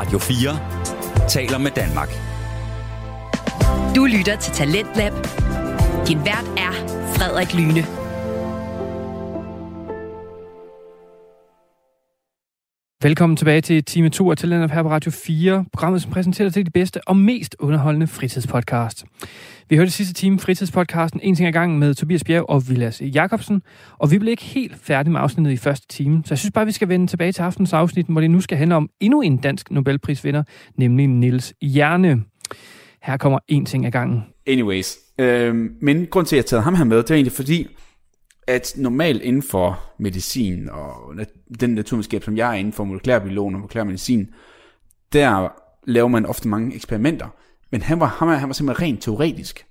[0.00, 0.58] Radio 4
[1.28, 2.08] taler med Danmark.
[3.96, 5.12] Du lytter til Talentlab.
[6.08, 6.72] Din vært er
[7.16, 7.99] Frederik Lyne.
[13.02, 15.64] Velkommen tilbage til time 2 af Talentlab her på Radio 4.
[15.72, 19.04] Programmet, som præsenterer til de bedste og mest underholdende fritidspodcast.
[19.68, 23.62] Vi hørte sidste time fritidspodcasten En ting ad gangen med Tobias Bjerg og Vilas Jakobsen.
[23.98, 26.22] Og vi blev ikke helt færdige med afsnittet i første time.
[26.24, 28.58] Så jeg synes bare, vi skal vende tilbage til aftens afsnit, hvor det nu skal
[28.58, 30.42] handle om endnu en dansk Nobelprisvinder,
[30.76, 32.22] nemlig Nils Hjerne.
[33.02, 34.22] Her kommer En ting ad gangen.
[34.46, 37.66] Anyways, øh, men grund til, at jeg tager ham her med, det er egentlig fordi,
[38.50, 41.14] at normalt inden for medicin og
[41.60, 44.28] den naturvidenskab, som jeg er inden for molekylærbiologen og molekylærmedicin,
[45.12, 45.48] der
[45.86, 47.28] laver man ofte mange eksperimenter.
[47.70, 49.66] Men han var, han var, han var simpelthen rent teoretisk.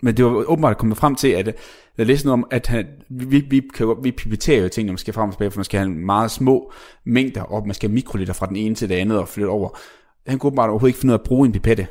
[0.00, 1.56] Men det var åbenbart kommet frem til, at
[1.98, 4.98] jeg læste noget om, at han, vi, vi, kan, vi pipeterer jo ting, når man
[4.98, 6.72] skal frem og tilbage, for man skal have meget små
[7.04, 9.78] mængder, og man skal have mikroliter fra den ene til det andet og flytte over.
[10.26, 11.86] Han kunne åbenbart overhovedet ikke finde ud af at bruge en pipette,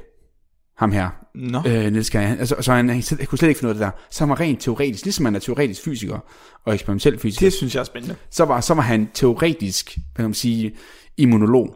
[0.77, 1.09] ham her.
[1.35, 1.61] Nå.
[1.67, 3.85] Øh, Niels Kjær, altså, så han, han, han kunne slet ikke finde ud af det
[3.85, 3.91] der.
[4.11, 6.19] Så han var rent teoretisk, ligesom han er teoretisk fysiker
[6.65, 7.45] og eksperimentel fysiker.
[7.45, 8.15] Det synes jeg er spændende.
[8.31, 10.75] Så var, så var han teoretisk, hvad kan man sige,
[11.17, 11.75] immunolog.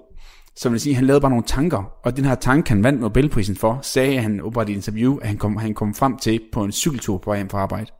[0.55, 3.55] Så vil sige, han lavede bare nogle tanker, og den her tanke, han vandt Nobelprisen
[3.55, 6.63] for, sagde han åbenbart i et interview, at han kom, han kom frem til på
[6.63, 7.91] en cykeltur på vej hjem fra arbejde.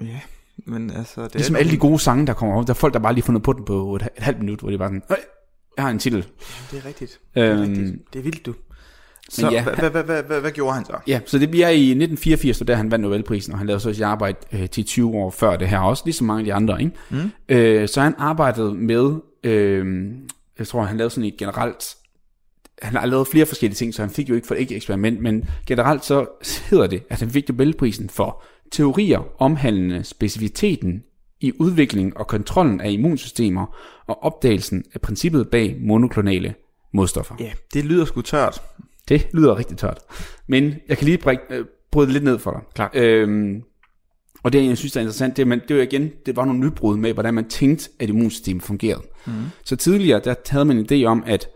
[0.00, 0.20] Ja,
[0.66, 1.22] men altså...
[1.24, 2.66] Det Ligesom er alle de gode sange, der kommer op.
[2.66, 4.70] Der er folk, der bare lige fundet på den på et, et halvt minut, hvor
[4.70, 5.16] de bare sådan, "Øj,
[5.76, 6.26] jeg har en titel.
[6.70, 7.20] Det er rigtigt.
[7.34, 7.96] Det er, Øhm, rigtigt.
[8.12, 8.54] Det er vildt, du.
[9.28, 10.92] Så ja, hvad, hvad, hvad, hvad, hvad, gjorde han så?
[11.06, 14.02] Ja, så det bliver i 1984, da han vandt Nobelprisen, og han lavede så sit
[14.02, 16.80] arbejde øh, til 20 år før det her også, ligesom mange af de andre.
[16.82, 16.92] Ikke?
[17.10, 17.30] Mm.
[17.48, 20.06] Øh, så han arbejdede med, øh,
[20.58, 21.96] jeg tror han lavede sådan et generelt,
[22.82, 25.48] han har lavet flere forskellige ting, så han fik jo ikke for ikke eksperiment, men
[25.66, 26.26] generelt så
[26.70, 28.42] hedder det, at han fik Nobelprisen for
[28.72, 31.02] teorier omhandlende specificiteten
[31.40, 33.76] i udviklingen og kontrollen af immunsystemer
[34.06, 36.54] og opdagelsen af princippet bag monoklonale
[36.92, 37.34] modstoffer.
[37.40, 38.62] Ja, det lyder sgu tørt.
[39.08, 39.98] Det lyder rigtig tørt.
[40.46, 42.60] Men jeg kan lige brække, øh, bryde det lidt ned for dig.
[42.74, 42.90] Klart.
[42.94, 43.62] Øhm,
[44.42, 46.60] og det, jeg synes er interessant, det, er, man, det var igen, det var nogle
[46.60, 49.02] nybrud med, hvordan man tænkte, at immunsystemet fungerede.
[49.26, 49.32] Mm.
[49.64, 51.48] Så tidligere, der havde man en idé om, at,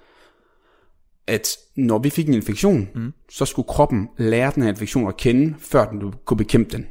[1.27, 3.13] at når vi fik en infektion, mm.
[3.31, 6.87] så skulle kroppen lære den her infektion at kende, før den kunne bekæmpe den.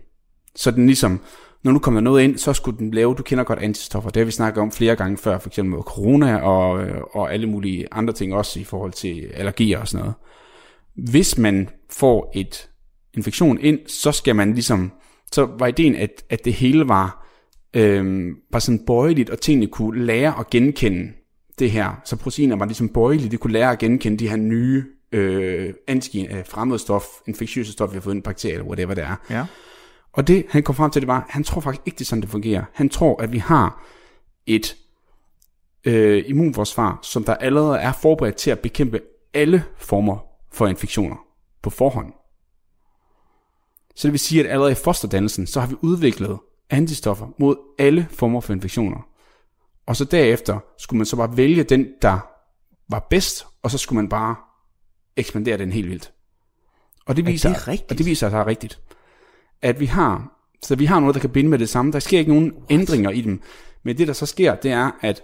[0.56, 1.22] Så den ligesom,
[1.64, 4.20] når nu kommer der noget ind, så skulle den lave, du kender godt antistoffer, det
[4.20, 7.48] har vi snakket om flere gange før, for eksempel med corona og, øh, og alle
[7.48, 10.16] mulige andre ting også i forhold til allergier og sådan noget.
[10.96, 12.70] Hvis man får et
[13.14, 14.92] infektion ind, så skal man ligesom,
[15.32, 17.28] så var ideen, at, at det hele var,
[17.74, 21.12] øhm, var sådan bøjeligt, og tingene kunne lære at genkende
[21.60, 22.02] det her.
[22.06, 26.32] Så proteiner var ligesom bøjelige, de kunne lære at genkende de her nye øh, antigen,
[26.32, 29.16] øh, fremmedstof, infektiøse stof, vi har fået en bakterie, eller whatever det er.
[29.30, 29.46] Ja.
[30.14, 32.22] Og det, han kom frem til, det var, han tror faktisk ikke, det er sådan,
[32.22, 32.64] det fungerer.
[32.74, 33.86] Han tror, at vi har
[34.46, 34.76] et
[35.86, 39.00] øh, immunforsvar, som der allerede er forberedt til at bekæmpe
[39.34, 41.16] alle former for infektioner
[41.62, 42.14] på forhånd.
[43.96, 46.40] Så det vil sige, at allerede i fosterdannelsen, så har vi udviklet
[46.70, 49.08] antistoffer mod alle former for infektioner.
[49.86, 52.20] Og så derefter skulle man så bare vælge den, der
[52.90, 54.36] var bedst, og så skulle man bare
[55.18, 56.14] ekspandere den helt vildt.
[57.06, 57.92] Og det viser, det rigtigt?
[57.92, 58.80] Og det viser sig er rigtigt.
[59.62, 61.92] At vi har, så vi har noget, der kan binde med det samme.
[61.92, 62.72] Der sker ikke nogen What?
[62.72, 63.42] ændringer i dem.
[63.84, 65.24] Men det, der så sker, det er, at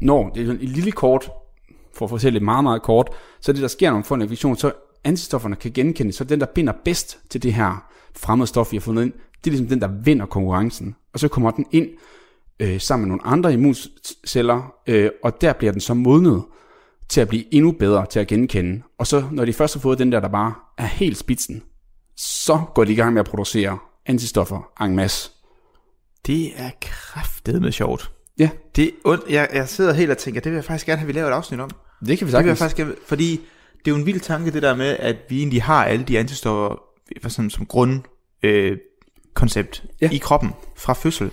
[0.00, 1.30] når det er et lille kort,
[1.94, 4.22] for at fortælle det meget, meget kort, så det, der sker, når man får en
[4.22, 4.72] infektion, så
[5.04, 7.86] antistofferne kan genkende, så den, der binder bedst til det her
[8.16, 10.96] fremmede stof, vi har fundet ind, det er ligesom den, der vinder konkurrencen.
[11.12, 11.88] Og så kommer den ind
[12.60, 16.42] øh, sammen med nogle andre immunceller, øh, og der bliver den så modnet
[17.08, 18.82] til at blive endnu bedre til at genkende.
[18.98, 21.62] Og så, når de først har fået den der, der bare er helt spidsen,
[22.16, 25.30] så går de i gang med at producere antistoffer en masse.
[26.26, 28.12] Det er kraftedeme sjovt.
[28.40, 29.24] Ja, Det er ondt.
[29.30, 31.32] Jeg, jeg sidder helt og tænker, det vil jeg faktisk gerne have, vi laver et
[31.32, 31.70] afsnit om.
[31.70, 32.48] det kan vi Det vil sagtens.
[32.48, 33.30] jeg faktisk gerne, fordi
[33.78, 36.18] det er jo en vild tanke, det der med, at vi egentlig har alle de
[36.18, 36.76] antistoffer
[37.22, 38.00] for sådan, som grund
[38.42, 38.76] øh,
[39.34, 40.08] koncept Ja.
[40.12, 41.30] i kroppen fra fødsel.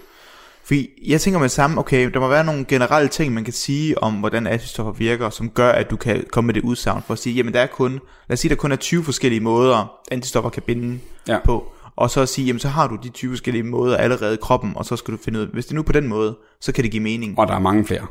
[0.63, 3.53] Fordi jeg tænker med det samme, okay, der må være nogle generelle ting, man kan
[3.53, 7.13] sige om, hvordan antistoffer virker, som gør, at du kan komme med det udsagn for
[7.13, 9.99] at sige, jamen der er kun, lad os sige, der kun er 20 forskellige måder,
[10.11, 11.37] antistoffer kan binde ja.
[11.45, 11.71] på.
[11.97, 14.85] Og så sige, jamen så har du de 20 forskellige måder allerede i kroppen, og
[14.85, 16.83] så skal du finde ud af, hvis det nu er på den måde, så kan
[16.83, 17.39] det give mening.
[17.39, 18.07] Og der er mange flere.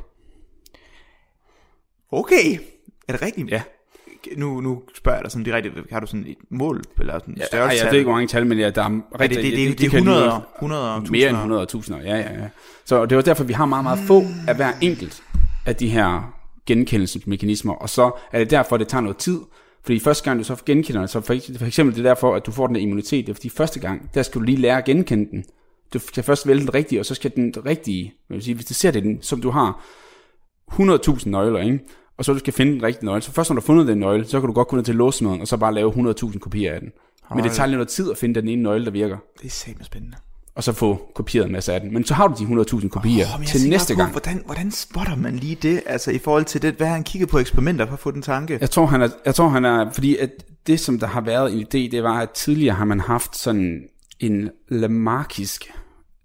[2.13, 2.59] Okay,
[3.09, 3.51] er det rigtigt?
[3.51, 3.63] Ja.
[4.37, 7.39] Nu, nu spørger jeg dig sådan direkte, har du sådan et mål, eller sådan en
[7.41, 7.85] Ja, størrelse?
[7.85, 9.69] jeg ved ikke, hvor mange tal, men ja, der er er rigtig, det, det, det,
[9.69, 12.49] det, det er kan 100, lyde- 100 Mere end 100 tusinder, ja, ja, ja.
[12.85, 15.23] Så det var derfor, vi har meget, meget få af hver enkelt
[15.67, 16.35] af de her
[16.67, 19.41] genkendelsesmekanismer, og så er det derfor, det tager noget tid,
[19.87, 22.47] fordi første gang du så genkender det, så for, for eksempel det er derfor, at
[22.47, 24.79] du får den der immunitet, det er fordi første gang, der skal du lige lære
[24.79, 25.45] at genkende den.
[25.95, 28.75] Du skal først vælge den rigtige, og så skal den rigtige, vil sige, hvis du
[28.75, 29.85] ser det, den, som du har
[30.73, 31.81] 100.000 nøgler, ikke?
[32.17, 33.23] og så du skal finde den rigtige nøgle.
[33.23, 34.95] Så først når du har fundet den nøgle, så kan du godt gå ned til
[34.95, 36.93] låsmeden, og så bare lave 100.000 kopier af den.
[37.35, 39.51] Men det tager lidt noget tid at finde den ene nøgle, der virker, Det er
[39.51, 40.17] simpelthen spændende.
[40.57, 41.93] Og så få kopieret en masse af den.
[41.93, 44.13] Men så har du de 100.000 kopier jeg til næste på, gang.
[44.13, 45.83] Hvordan, hvordan spotter man lige det?
[45.87, 48.23] Altså i forhold til det, hvad har han kigget på eksperimenter for at få den
[48.23, 48.59] tanke?
[48.61, 50.31] Jeg tror, han er, jeg tror, han er, fordi at
[50.67, 53.83] det, som der har været en idé, det var, at tidligere har man haft sådan
[54.21, 55.73] en lamarkisk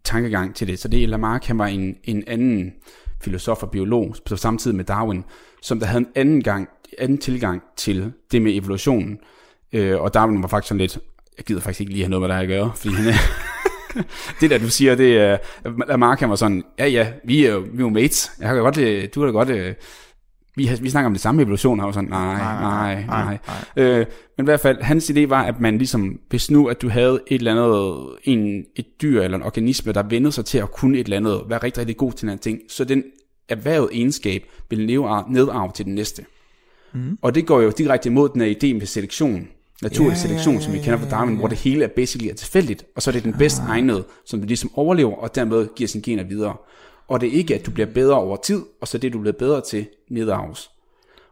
[0.03, 0.79] tankegang til det.
[0.79, 2.73] Så det er Lamarck, han var en, en anden
[3.21, 5.23] filosof og biolog, på samtidig med Darwin,
[5.61, 6.69] som der havde en anden, gang,
[6.99, 9.17] anden tilgang til det med evolutionen.
[9.73, 10.99] Øh, og Darwin var faktisk sådan lidt,
[11.37, 13.13] jeg gider faktisk ikke lige have noget med det her at gøre, fordi han er,
[14.41, 15.37] det der, du siger, det er,
[15.87, 18.57] Lamarck han var sådan, ja ja, vi er jo, vi er jo mates, jeg kan
[18.57, 19.73] godt, øh, du kan da godt, øh,
[20.55, 23.37] vi, har, vi snakker om det samme evolution, og jeg var sådan, nej, nej, nej.
[23.47, 23.85] nej.
[23.85, 24.05] Øh,
[24.37, 27.19] men i hvert fald, hans idé var, at man ligesom, hvis nu, at du havde
[27.27, 30.97] et eller andet, en, et dyr eller en organisme, der vendte sig til at kunne
[30.97, 33.03] et eller andet, være rigtig, rigtig god til en anden ting, så den
[33.49, 36.25] erhvervet egenskab vil leve nedarve til den næste.
[36.93, 37.17] Mm.
[37.21, 39.47] Og det går jo direkte imod den her idé med selektion,
[39.81, 42.35] naturlig Ja, selektion, ja, som vi kender fra Darwin, hvor det hele er basically er
[42.35, 46.03] tilfældigt, og så er det den bedst egnede, som ligesom overlever, og dermed giver sine
[46.03, 46.55] gener videre.
[47.07, 49.37] Og det er ikke, at du bliver bedre over tid, og så det, du bliver
[49.39, 50.71] bedre til, nedarves.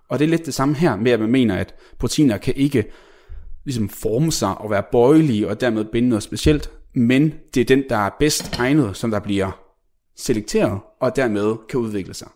[0.10, 2.86] Og det er lidt det samme her med, at man mener, at proteiner kan ikke
[3.66, 7.84] ligesom forme sig og være bøjelige, og dermed binde noget specielt, men det er den,
[7.90, 9.52] der er bedst egnet, som der bliver
[10.18, 12.28] selekteret, og dermed kan udvikle sig.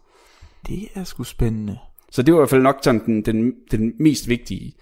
[0.68, 1.78] Det er sgu spændende.
[2.12, 4.74] Så det var i hvert fald nok sådan den, den, den mest vigtige.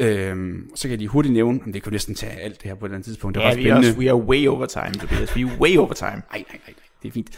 [0.00, 2.74] Øhm, så kan jeg lige hurtigt nævne, om det kunne næsten tage alt det her
[2.74, 3.34] på et eller andet tidspunkt.
[3.34, 3.88] Det var Ja, vi er, spændende.
[3.88, 5.36] også, we are way over time, Tobias.
[5.36, 6.10] We are way over time.
[6.12, 7.30] Nej, nej, nej, nej, det er fint.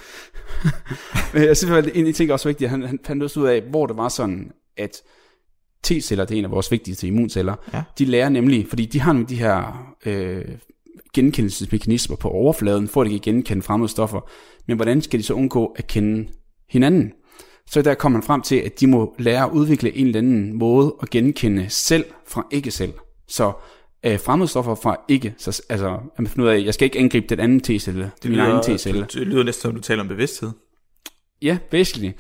[1.35, 3.87] Men jeg synes, at en ting også vigtigt, han, han fandt også ud af, hvor
[3.87, 5.03] det var sådan, at
[5.87, 7.83] T-celler, det er en af vores vigtigste immunceller, Ja.
[7.99, 10.45] de lærer nemlig, fordi de har nogle de her øh,
[11.15, 14.31] genkendelsesmekanismer på overfladen, for at de kan genkende fremmede stoffer.
[14.69, 16.29] Men hvordan skal de så undgå at kende
[16.71, 17.13] hinanden?
[17.71, 20.59] Så der kommer man frem til, at de må lære at udvikle en eller anden
[20.59, 22.93] måde at genkende selv fra ikke-selv.
[23.29, 23.53] Så
[24.07, 26.85] øh, fremmede stoffer fra ikke, så, altså at man finder ud af, at jeg skal
[26.87, 29.01] ikke angribe den anden T-celle, det er min egen T-celle.
[29.01, 30.51] Det, det lyder næsten som, du taler om bevidsthed.
[31.43, 32.13] Ja, basically.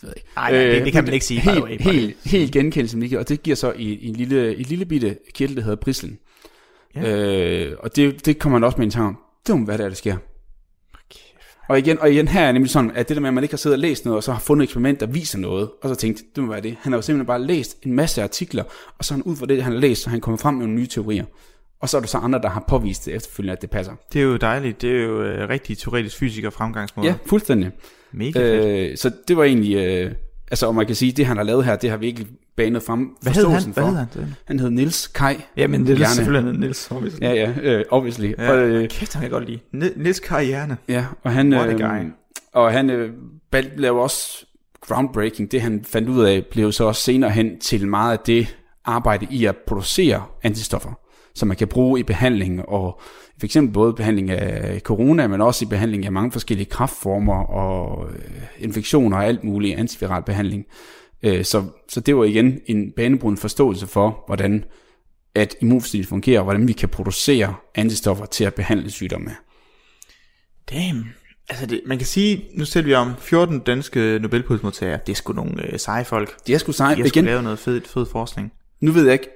[0.00, 0.28] Det ikke.
[0.36, 3.42] Nej, nej, det- det kan man ikke sige, Helt, way, helt, helt genkendelse, og det
[3.42, 6.18] giver så i, i en lille, et lille bitte kirtel, der hedder prislen.
[6.94, 7.16] Ja.
[7.66, 9.18] Øh, og det, det kommer man også med en tanke om.
[9.46, 10.16] Det må være der, det sker.
[11.70, 13.52] Og igen, og igen her er nemlig sådan, at det der med, at man ikke
[13.52, 15.88] har siddet og læst noget, og så har fundet et eksperiment, der viser noget, og
[15.88, 16.76] så tænkt, det må være det.
[16.80, 18.64] Han har jo simpelthen bare læst en masse artikler,
[18.98, 20.80] og så han ud fra det, han har læst, så han kommer frem med nogle
[20.80, 21.24] nye teorier.
[21.80, 23.92] Og så er der så andre, der har påvist det efterfølgende, at det passer.
[24.12, 24.82] Det er jo dejligt.
[24.82, 27.08] Det er jo øh, rigtig teoretisk fysiker fremgangsmåde.
[27.08, 27.70] Ja, fuldstændig.
[28.12, 28.90] Mega fedt.
[28.90, 30.12] Øh, så det var egentlig, øh,
[30.50, 32.26] altså om man kan sige, det han har lavet her, det har virkelig
[32.56, 33.62] banet frem Hvad hed han?
[33.62, 33.90] Hvad for.
[33.90, 34.34] hed han?
[34.44, 35.34] Han hed Nils Kai.
[35.56, 36.14] Jamen, det er Hjerne.
[36.14, 36.90] selvfølgelig Niels.
[36.90, 37.20] obviously.
[37.22, 38.32] Ja, ja, øh, obviously.
[38.38, 38.50] Ja.
[38.52, 39.58] Og, øh, Kæft, han kan jeg godt lide.
[39.72, 40.76] Ni- Niels Karriere.
[40.88, 42.10] ja, og han, What a øh, guy.
[42.52, 43.12] og han øh,
[43.76, 44.46] lavede også
[44.80, 45.52] groundbreaking.
[45.52, 49.26] Det han fandt ud af, blev så også senere hen til meget af det arbejde
[49.30, 50.90] i at producere antistoffer,
[51.34, 53.00] som man kan bruge i behandling, og
[53.40, 58.10] for eksempel både behandling af corona, men også i behandling af mange forskellige kraftformer og
[58.12, 58.20] øh,
[58.58, 60.66] infektioner og alt muligt antiviral behandling.
[61.22, 64.64] Øh, så, så det var igen en banebrydende forståelse for, hvordan
[65.34, 69.30] at immunsystemet fungerer, og hvordan vi kan producere antistoffer til at behandle sygdomme.
[70.70, 71.04] Damn.
[71.48, 74.98] Altså, det, man kan sige, nu ser vi om 14 danske Nobelprismodtagere.
[75.06, 76.46] Det er sgu nogle øh, seje folk.
[76.46, 76.96] Det er sgu sejt.
[76.96, 78.52] De har sgu lavet noget fed, fed forskning.
[78.80, 79.28] nu ved jeg ikke,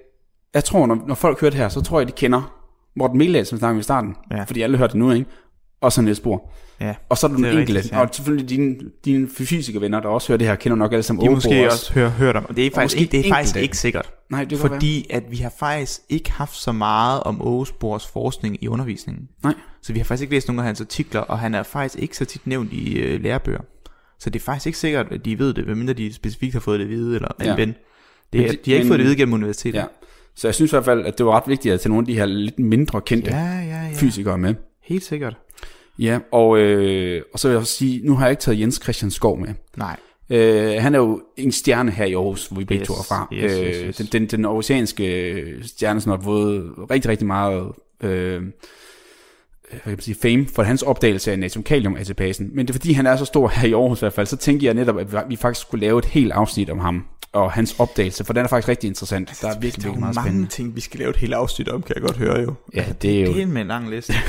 [0.55, 2.64] jeg tror, når, når folk hører det her, så tror jeg, de kender
[2.97, 4.43] Morten Meldal, som snakker i starten, Ja.
[4.45, 5.27] fordi alle hørte det nu, ikke?
[5.81, 6.51] Og så Niels Bohr.
[6.81, 6.95] Ja.
[7.09, 8.01] Og så er der nogle enkelte, rigtigt, ja.
[8.01, 11.29] og selvfølgelig dine, dine fysikervenner, der også hører det her, kender nok alle sammen De
[11.29, 12.45] Åge måske også hørt, hørt om.
[12.57, 14.11] Det er faktisk, ikke, det er faktisk ikke sikkert.
[14.31, 18.69] Nej, det Fordi at vi har faktisk ikke haft så meget om Ågesborgs forskning i
[18.69, 19.29] undervisningen.
[19.43, 19.55] Nej.
[19.83, 22.17] Så vi har faktisk ikke læst nogen af hans artikler, og han er faktisk ikke
[22.17, 23.61] så tit nævnt i øh, lærebøger.
[24.21, 26.79] Så det er faktisk ikke sikkert, at de ved det, medmindre de specifikt har fået
[26.81, 27.55] det at vide, eller en Ja.
[27.57, 27.69] ven.
[27.69, 29.79] Det Men de- de har ikke men- fået det at vide gennem universitetet.
[29.79, 29.85] Ja.
[30.37, 32.07] Så jeg synes i hvert fald, at det var ret vigtigt at tage nogle af
[32.07, 33.65] de her lidt mindre kendte ja, ja.
[33.65, 33.91] ja.
[33.95, 34.55] fysikere med.
[34.83, 35.37] Helt sikkert.
[35.99, 38.81] Ja, og, øh, og så vil jeg også sige, nu har jeg ikke taget Jens
[38.83, 39.49] Christian Skov med.
[39.77, 39.97] Nej.
[40.31, 43.03] Øh, han er jo en stjerne her i Aarhus, hvor vi begge Yes, to er
[43.09, 43.29] fra.
[43.33, 43.97] yes, yes, øh, yes.
[43.97, 47.73] Den, den, den aarhusianske stjerne, som har fået rigtig, rigtig meget
[48.03, 48.43] øh,
[49.71, 52.51] hvad kan man sige, fame for hans opdagelse af natriumkalium atapasen.
[52.53, 54.37] Men det er fordi, han er så stor her i Aarhus i hvert fald, så
[54.37, 57.75] tænker jeg netop, at vi- faktisk skulle lave et helt afsnit om ham og hans
[57.79, 59.39] opdagelse, for den er faktisk rigtig interessant.
[59.43, 60.49] Der er virkelig, Der er meget mange spændende.
[60.51, 62.55] ting, vi skal lave et helt afsnit om, kan jeg godt høre jo.
[62.75, 63.33] Ja, det er jo...
[63.35, 64.13] Det er med en lang liste.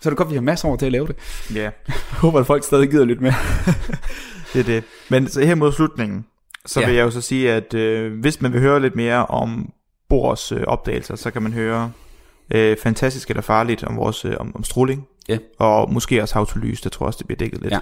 [0.00, 1.16] Så er det godt, vi har masser over til at lave det.
[1.54, 1.72] ja, Jeg
[2.22, 3.32] håber, at folk stadig gider lidt med.
[4.52, 4.84] det er det.
[5.08, 6.24] Men så her mod slutningen,
[6.66, 6.86] så Ja.
[6.86, 9.72] vil jeg jo så sige, at øh, hvis man vil høre lidt mere om
[10.08, 11.92] Bohrs øh, opdagelser, så kan man høre
[12.50, 15.06] øh, Fantastisk eller Farligt om, vores, øh, om, om stråling.
[15.28, 15.38] Ja.
[15.58, 17.72] Og måske også How to Lys, der tror jeg også, det bliver dækket lidt.
[17.72, 17.80] Ja.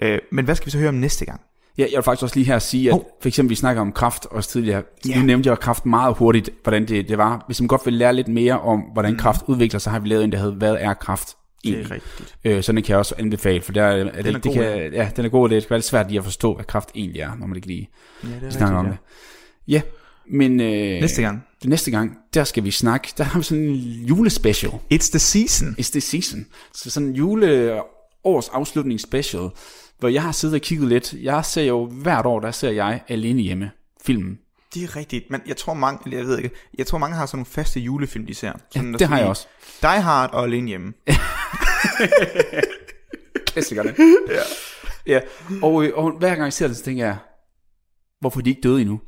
[0.00, 1.40] Øh, men hvad skal vi så høre om næste gang?
[1.78, 4.26] Ja, jeg vil faktisk også lige her sige, at for eksempel vi snakker om kraft
[4.30, 4.82] også tidligere.
[5.08, 5.18] Yeah.
[5.18, 7.44] Nu nævnte jeg kraft meget hurtigt, hvordan det, det var.
[7.46, 9.18] Hvis man godt vil lære lidt mere om, hvordan mm.
[9.18, 11.28] kraft udvikler sig, har vi lavet en, der hedder, hvad er kraft?
[11.28, 11.90] Det egentlig?
[11.90, 12.36] er rigtigt.
[12.44, 14.92] Øh, sådan kan jeg også anbefale, for der, er, Den er det, det god, kan,
[14.92, 16.90] ja, den er god, og det kan være lidt svært lige at forstå, hvad kraft
[16.94, 17.90] egentlig er, når man ikke lige
[18.24, 18.96] Ja, det er snakker om det.
[19.68, 19.80] Ja,
[20.30, 21.44] men øh, Næste gang.
[21.62, 23.74] det næste gang, der skal vi snakke, der har vi sådan en
[24.08, 24.72] julespecial.
[24.72, 25.76] It's the season.
[25.80, 26.46] It's the season.
[26.74, 27.80] Så sådan en jule
[28.24, 29.48] års afslutning special,
[29.98, 31.14] hvor jeg har siddet og kigget lidt.
[31.22, 33.70] Jeg ser jo hvert år, der ser jeg alene hjemme
[34.04, 34.38] filmen.
[34.74, 37.26] Det er rigtigt, men jeg tror mange, eller jeg ved ikke, jeg tror mange har
[37.26, 38.52] sådan nogle faste julefilm, de ser.
[38.70, 39.46] Sådan, der det har jeg også.
[39.82, 40.92] Die Hard og Alene Hjemme.
[43.46, 43.94] Klassikerne.
[44.28, 44.42] ja.
[45.14, 45.20] ja.
[45.62, 47.16] Og, øh, og hver gang jeg ser det, så tænker jeg,
[48.20, 49.00] hvorfor er de ikke døde endnu?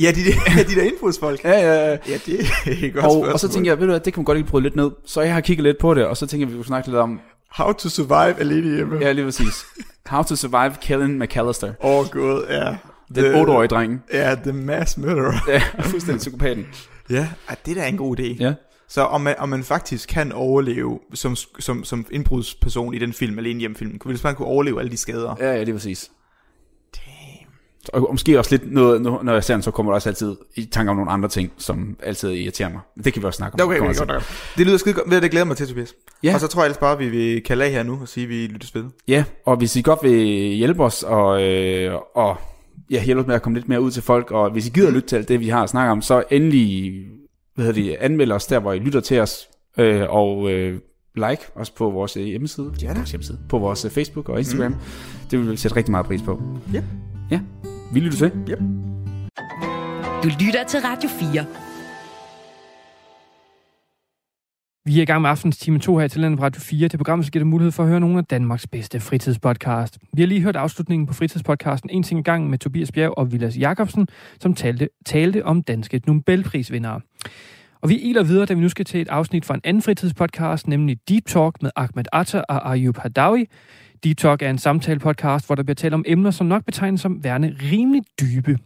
[0.00, 1.44] Ja, de, de, de der indbrudsfolk.
[1.44, 1.90] Ja, ja, ja.
[2.08, 3.28] Ja, det er et godt Og, spørgsmål.
[3.28, 4.90] og så tænker jeg, ved du hvad, det kan man godt ikke bryde lidt ned.
[5.06, 6.98] Så jeg har kigget lidt på det, og så tænker jeg, vi kunne snakke lidt
[6.98, 7.20] om,
[7.50, 8.98] How to survive alene hjemme.
[9.00, 9.64] ja lige præcis,
[10.06, 11.72] How to Survive Kellen McAllister.
[11.82, 12.76] Åh oh, gud, ja.
[13.14, 14.02] Den 8-årige dreng.
[14.12, 15.32] Ja, The Mass Murderer.
[15.48, 16.66] Ja, fuldstændig psykopaten.
[17.10, 18.36] ja, ej, det er da en god idé.
[18.40, 18.52] Ja.
[18.88, 23.38] Så om man, om man faktisk kan overleve som, som, som indbrudsperson i den film,
[23.38, 25.34] alene hjemmefilmen, hvis man kunne overleve alle de skader.
[25.40, 26.10] Ja, ja, lige præcis.
[27.92, 30.64] Og, måske også lidt noget, når jeg ser den, så kommer der også altid i
[30.64, 32.80] tanke om nogle andre ting, som altid irriterer mig.
[32.96, 33.68] Men det kan vi også snakke om.
[33.68, 34.52] Okay, okay, godt.
[34.56, 35.10] Det lyder skide godt.
[35.10, 35.94] Ved Det glæder mig til, Tobias.
[36.22, 36.34] Ja.
[36.34, 38.24] Og så tror jeg ellers bare, at vi vil kalde af her nu og sige,
[38.24, 38.84] at vi lytter spil.
[39.08, 42.36] Ja, og hvis I godt vil hjælpe os og, øh, og
[42.90, 44.90] ja, hjælpe os med at komme lidt mere ud til folk, og hvis I gider
[44.90, 46.92] lytte til alt det, vi har snakket om, så endelig
[47.54, 49.48] hvad hedder det, anmeld os der, hvor I lytter til os,
[49.78, 50.78] øh, og øh,
[51.14, 54.72] like os på vores øh, hjemmeside, ja, vores hjemmeside, på vores øh, Facebook og Instagram.
[54.72, 54.78] Mm.
[55.30, 56.42] Det vil vi sætte rigtig meget pris på.
[56.72, 56.82] Ja.
[57.30, 57.40] Ja,
[57.92, 58.30] vi lytter til.
[60.22, 61.46] Du lytter til Radio 4.
[64.84, 66.88] Vi er i gang med aftens time 2 her til landet på Radio 4.
[66.88, 69.98] Det program, som giver dig mulighed for at høre nogle af Danmarks bedste fritidspodcast.
[70.12, 73.32] Vi har lige hørt afslutningen på fritidspodcasten En ting i gang med Tobias Bjerg og
[73.32, 74.08] Vilas Jakobsen,
[74.40, 77.00] som talte, talte om danske Nobelprisvindere.
[77.80, 80.68] Og vi iler videre, da vi nu skal til et afsnit fra en anden fritidspodcast,
[80.68, 83.46] nemlig Deep Talk med Ahmed Atta og Ayub Hadawi.
[84.04, 87.24] Deep Talk er en samtale-podcast, hvor der bliver talt om emner, som nok betegnes som
[87.24, 88.58] værende rimelig dybe.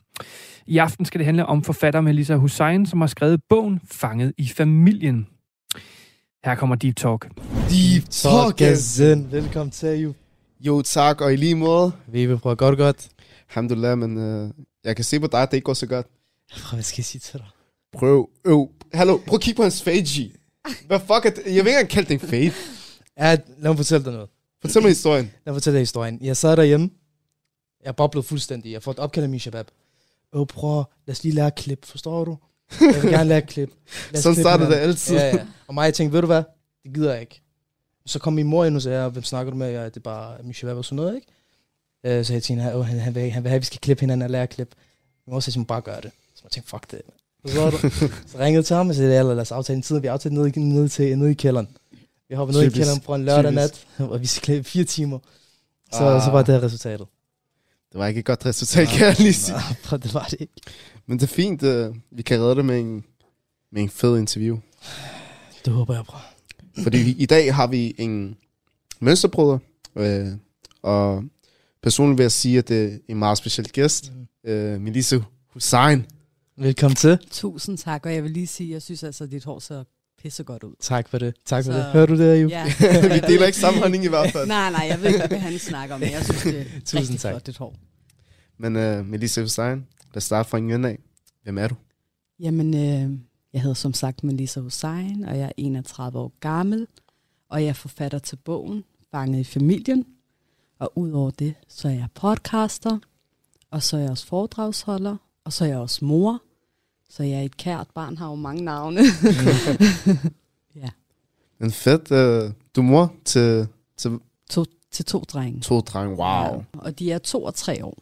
[0.67, 4.49] I aften skal det handle om forfatter Melissa Hussein, som har skrevet bogen Fanget i
[4.49, 5.27] familien.
[6.45, 7.29] Her kommer Deep Talk.
[7.71, 9.33] Deep Talk Talkazen.
[9.33, 10.15] Velkommen til, jo.
[10.61, 11.93] Jo tak, og i lige måde.
[12.07, 13.09] Vi vil prøve godt godt.
[13.51, 14.51] Alhamdulillah, men uh,
[14.85, 16.07] jeg kan se på dig, at det ikke går så godt.
[16.63, 17.47] Prøv, hvad skal jeg sige til dig?
[17.93, 18.69] Prøv, øv.
[18.95, 20.33] Hallo, prøv at kigge på hans fade, G.
[20.87, 21.43] Hvad fuck er det?
[21.45, 22.53] Jeg vil ikke engang kalde det en fade.
[23.19, 24.29] Ja, lad mig fortælle dig noget.
[24.69, 25.25] Fortæl mig historien.
[25.25, 26.19] Lad mig fortælle dig historien.
[26.23, 26.91] Jeg sad derhjemme.
[27.85, 28.73] Jeg boblede fuldstændig.
[28.73, 29.67] Jeg får et opkald af min shabab.
[30.33, 32.37] Åh, prøv, lad os lige lære at klippe, forstår du?
[32.81, 33.75] Jeg vil gerne lære at klippe.
[34.15, 35.17] Sådan starter det altid.
[35.17, 35.47] Ja, ja.
[35.67, 36.43] Og mig, jeg tænkte, ved du hvad?
[36.85, 37.43] Det gider jeg ikke.
[38.07, 39.71] Så kom min mor ind og sagde, hvem snakker du med?
[39.73, 41.27] Ja, det er bare min shabab og sådan noget, ikke?
[42.19, 44.01] Øh, Så jeg tænkte, han, han, han, vil, han vil have, at vi skal klippe
[44.01, 44.77] hinanden og lære at klippe.
[45.27, 46.11] Min mor sagde, bare gør det.
[46.35, 47.03] Så jeg tænkte, fuck det.
[47.45, 47.49] Du?
[48.31, 50.01] så ringede jeg til ham og sagde, lad os aftale en tid.
[50.01, 51.69] Vi aftalte ned, ned, til, ned i kælderen.
[52.29, 55.19] Vi hopper ned i kælderen på en lørdag nat, og vi skal klippe fire timer.
[55.93, 56.23] Så, Ah.
[56.25, 57.07] så var det resultatet.
[57.93, 59.57] Det var ikke et godt resultat, kan jeg lige sige.
[59.91, 60.53] Nej, det var det ikke.
[61.07, 63.05] Men det er fint, uh, vi kan redde det med en,
[63.73, 64.59] med en fed interview.
[65.65, 66.25] Det håber jeg, bror.
[66.83, 68.37] Fordi i dag har vi en
[69.01, 69.59] mønsterbryder,
[69.97, 70.27] øh,
[70.83, 71.25] og
[71.83, 74.13] personligt vil jeg sige, at det er en meget speciel gæst.
[74.45, 74.51] Mm.
[74.51, 75.19] Øh, Melissa
[75.53, 76.07] Hussein.
[76.57, 77.19] Velkommen til.
[77.31, 79.85] Tusind tak, og jeg vil lige sige, at jeg synes altså, at dit hår ser
[80.23, 80.75] pissegodt ud.
[80.81, 81.35] Tak for det.
[81.45, 81.85] Tak for Så- det.
[81.87, 82.49] Hører du det, jo?
[82.49, 82.65] Ja.
[83.15, 84.47] vi deler ikke samme holdning i hvert fald.
[84.57, 87.01] nej, nej, jeg ved ikke, hvad han snakker om, men jeg synes, det er Tusind
[87.01, 87.33] rigtig tak.
[87.33, 87.75] flot, dit hår.
[88.59, 89.77] Men uh, Melissa Hussein,
[90.13, 90.99] lad os starte fra en ende af.
[91.43, 91.75] Hvem er du?
[92.41, 93.19] Jamen, øh,
[93.53, 96.87] jeg hedder som sagt Melissa Hussein, og jeg er 31 år gammel,
[97.51, 100.05] og jeg er forfatter til bogen Fanget i familien.
[100.79, 102.99] Og udover det, så er jeg podcaster,
[103.71, 106.43] og så er jeg også foredragsholder, og så er jeg også mor.
[107.11, 109.01] Så jeg er et kært barn, har jo mange navne.
[111.61, 112.11] En fedt.
[112.11, 114.19] Uh, du er mor til, til
[114.51, 115.61] to, til to drenge.
[115.61, 116.17] to drenge.
[116.17, 116.19] Wow.
[116.55, 117.99] Ja, og de er to og tre år.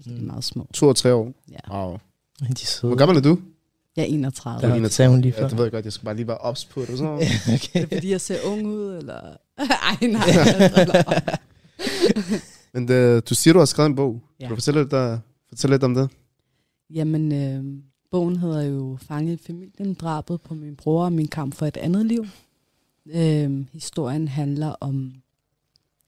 [0.00, 0.26] Så de er Mm.
[0.26, 0.66] meget små.
[0.74, 1.32] To og tre år.
[1.50, 1.74] Ja.
[1.76, 1.98] Wow.
[2.40, 2.86] De er.
[2.86, 3.38] Hvor gammel er du?
[3.96, 4.60] Jeg er 31.
[4.60, 4.84] Du er Ja, 31.
[4.84, 5.48] det sagde hun lige Ja, før.
[5.48, 5.84] det ved jeg godt.
[5.84, 6.98] Jeg skal bare lige være ops på det.
[6.98, 7.14] Sådan.
[7.54, 7.80] okay.
[7.82, 9.20] Er det fordi, jeg ser ung ud, eller?
[9.58, 10.26] Ej, nej.
[12.72, 14.20] Men det, du siger, du har skrevet en bog.
[14.40, 14.44] Ja.
[14.44, 15.18] Kan du fortælle lidt, uh,
[15.48, 16.08] fortælle lidt om det?
[16.90, 17.64] Jamen, øh,
[18.12, 21.76] bogen hedder jo Fanget i familien, drabet på min bror og min kamp for et
[21.76, 22.26] andet liv.
[23.06, 25.12] Øh, historien handler om,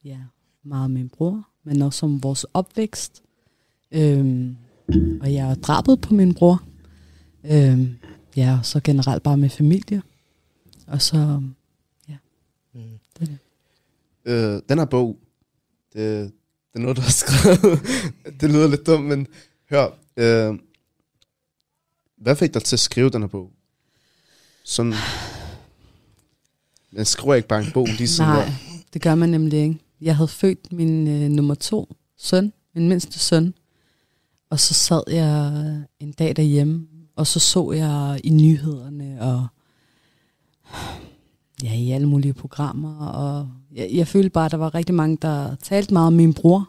[0.05, 0.19] ja,
[0.63, 3.23] meget om min bror, men også om vores opvækst.
[3.93, 4.51] Øh,
[5.21, 6.63] og jeg er drabet på min bror.
[7.45, 7.91] Øh,
[8.37, 10.03] ja, og så generelt bare med familie.
[10.87, 11.43] Og så,
[12.75, 13.39] Mm.
[14.25, 15.19] Øh, den her bog,
[15.93, 16.33] det,
[16.73, 17.81] Det er noget, du har skrevet.
[18.41, 19.27] det lyder lidt dumt, men
[19.71, 19.87] hør.
[20.17, 20.59] Øh,
[22.25, 23.51] hvad fik dig til at skrive den her bog?
[24.65, 24.95] Sådan...
[26.93, 28.53] Man skriver ikke bare en bog lige sådan Nej,
[28.93, 29.79] det gør man nemlig ikke.
[30.01, 33.55] Jeg havde født min øh, nummer to søn, min mindste søn,
[34.51, 39.47] og så sad jeg en dag derhjemme, og så så jeg i nyhederne, og
[41.63, 45.19] ja, i alle mulige programmer, og jeg, jeg følte bare, at der var rigtig mange,
[45.23, 46.69] der talte meget om min bror,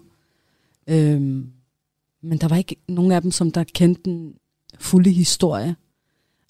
[0.87, 1.49] øhm,
[2.21, 4.35] men der var ikke nogen af dem, som der kendte den
[4.79, 5.75] fulde historie.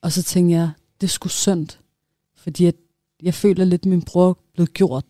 [0.01, 1.67] Og så tænkte jeg, det skulle synd,
[2.35, 2.75] fordi at
[3.23, 5.05] jeg føler lidt, at min bror blev gjort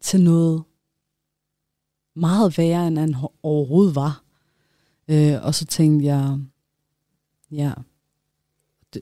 [0.00, 0.62] til noget
[2.14, 4.22] meget værre, end han overhovedet var.
[5.08, 6.38] Øh, og så tænkte jeg,
[7.50, 7.72] ja,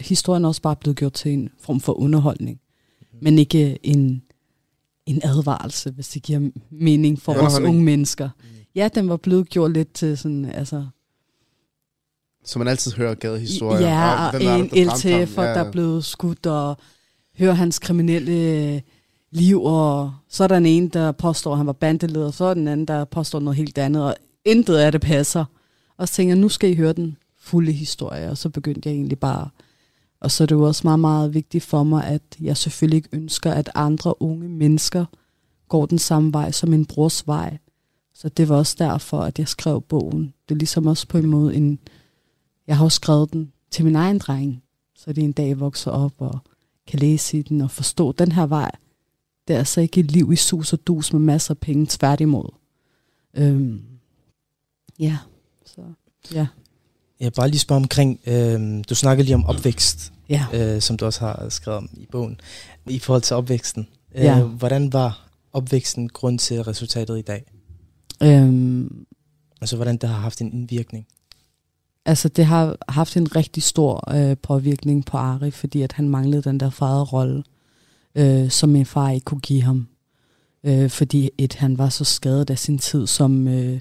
[0.00, 2.60] historien er også bare blevet gjort til en form for underholdning,
[3.00, 3.18] mm.
[3.22, 4.22] men ikke en,
[5.06, 8.28] en advarelse, hvis det giver mening for os unge mennesker.
[8.38, 8.46] Mm.
[8.74, 10.86] Ja, den var blevet gjort lidt til sådan, altså...
[12.44, 13.88] Så man altid hører gadehistorier.
[13.88, 15.54] Ja, og, en LTF'er, ja.
[15.54, 16.76] der er blevet skudt, og
[17.38, 18.82] hører hans kriminelle
[19.30, 22.44] liv, og så er der en en, der påstår, at han var bandeleder, og så
[22.44, 25.44] er den anden, der påstår noget helt andet, og intet af det passer.
[25.96, 28.96] Og så tænker jeg, nu skal I høre den fulde historie, og så begyndte jeg
[28.96, 29.48] egentlig bare.
[30.20, 33.08] Og så er det jo også meget, meget vigtigt for mig, at jeg selvfølgelig ikke
[33.12, 35.04] ønsker, at andre unge mennesker
[35.68, 37.58] går den samme vej som min brors vej.
[38.14, 40.34] Så det var også derfor, at jeg skrev bogen.
[40.48, 41.78] Det er ligesom også på en måde en...
[42.66, 44.62] Jeg har også skrevet den til min egen dreng,
[44.96, 46.38] så det en dag vokser op og
[46.86, 48.70] kan læse i den og forstå den her vej.
[49.48, 52.48] Det er altså ikke et liv i sus og dus med masser af penge, tværtimod.
[53.34, 53.82] Øhm,
[54.98, 55.18] ja,
[55.66, 55.80] så
[56.34, 56.46] ja.
[57.20, 60.46] Jeg bare lige spørge omkring, øh, du snakker lige om opvækst, ja.
[60.54, 62.40] øh, som du også har skrevet om i bogen.
[62.86, 64.42] I forhold til opvæksten, øh, Ja.
[64.44, 67.44] hvordan var opvæksten grund til resultatet i dag?
[68.22, 69.06] Øhm,
[69.60, 71.06] Altså hvordan det har haft en indvirkning?
[72.04, 76.42] Altså det har haft en rigtig stor øh, påvirkning på Ari, fordi at han manglede
[76.42, 77.44] den der faderrolle,
[78.14, 79.88] øh, som min far ikke kunne give ham.
[80.64, 83.80] Øh, fordi et, han var så skadet af sin tid som øh,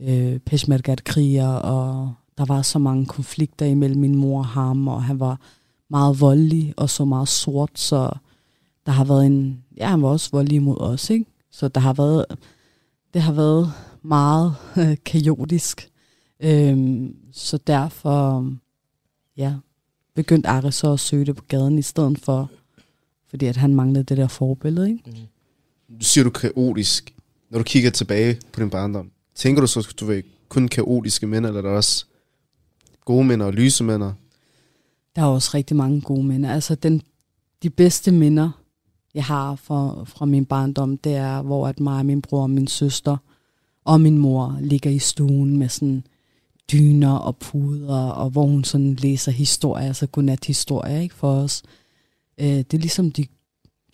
[0.00, 5.20] øh, peshmergat-kriger, og der var så mange konflikter imellem min mor og ham, og han
[5.20, 5.40] var
[5.90, 8.10] meget voldelig og så meget sort, så
[8.86, 9.64] der har været en...
[9.76, 11.24] Ja, han var også voldelig imod os, ikke?
[11.50, 12.26] Så der har været...
[13.14, 13.72] Det har været
[14.02, 15.89] meget øh, kaotisk.
[16.42, 18.50] Øhm, så derfor,
[19.36, 19.54] ja,
[20.14, 22.50] begyndte Ari så at søge det på gaden i stedet for,
[23.28, 25.28] fordi at han manglede det der forbillede, ikke?
[26.00, 27.14] Du siger du kaotisk.
[27.50, 31.26] Når du kigger tilbage på din barndom, tænker du så, at du vil kun kaotiske
[31.26, 32.06] mænd, eller er der også
[33.04, 34.02] gode mænd og lyse mænd?
[35.16, 36.52] Der er også rigtig mange gode minder.
[36.52, 37.02] Altså, den,
[37.62, 38.50] de bedste minder,
[39.14, 43.16] jeg har fra, fra min barndom, det er, hvor at mig min bror min søster
[43.84, 46.04] og min mor ligger i stuen med sådan
[46.72, 51.62] dyner og puder, og hvor hun sådan læser historier, altså godnat historier, ikke, for os.
[52.40, 53.26] Øh, det er ligesom de,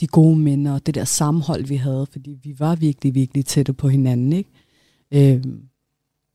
[0.01, 3.73] de gode minder, og det der sammenhold, vi havde, fordi vi var virkelig, virkelig tætte
[3.73, 4.51] på hinanden, ikke?
[5.11, 5.45] Øh,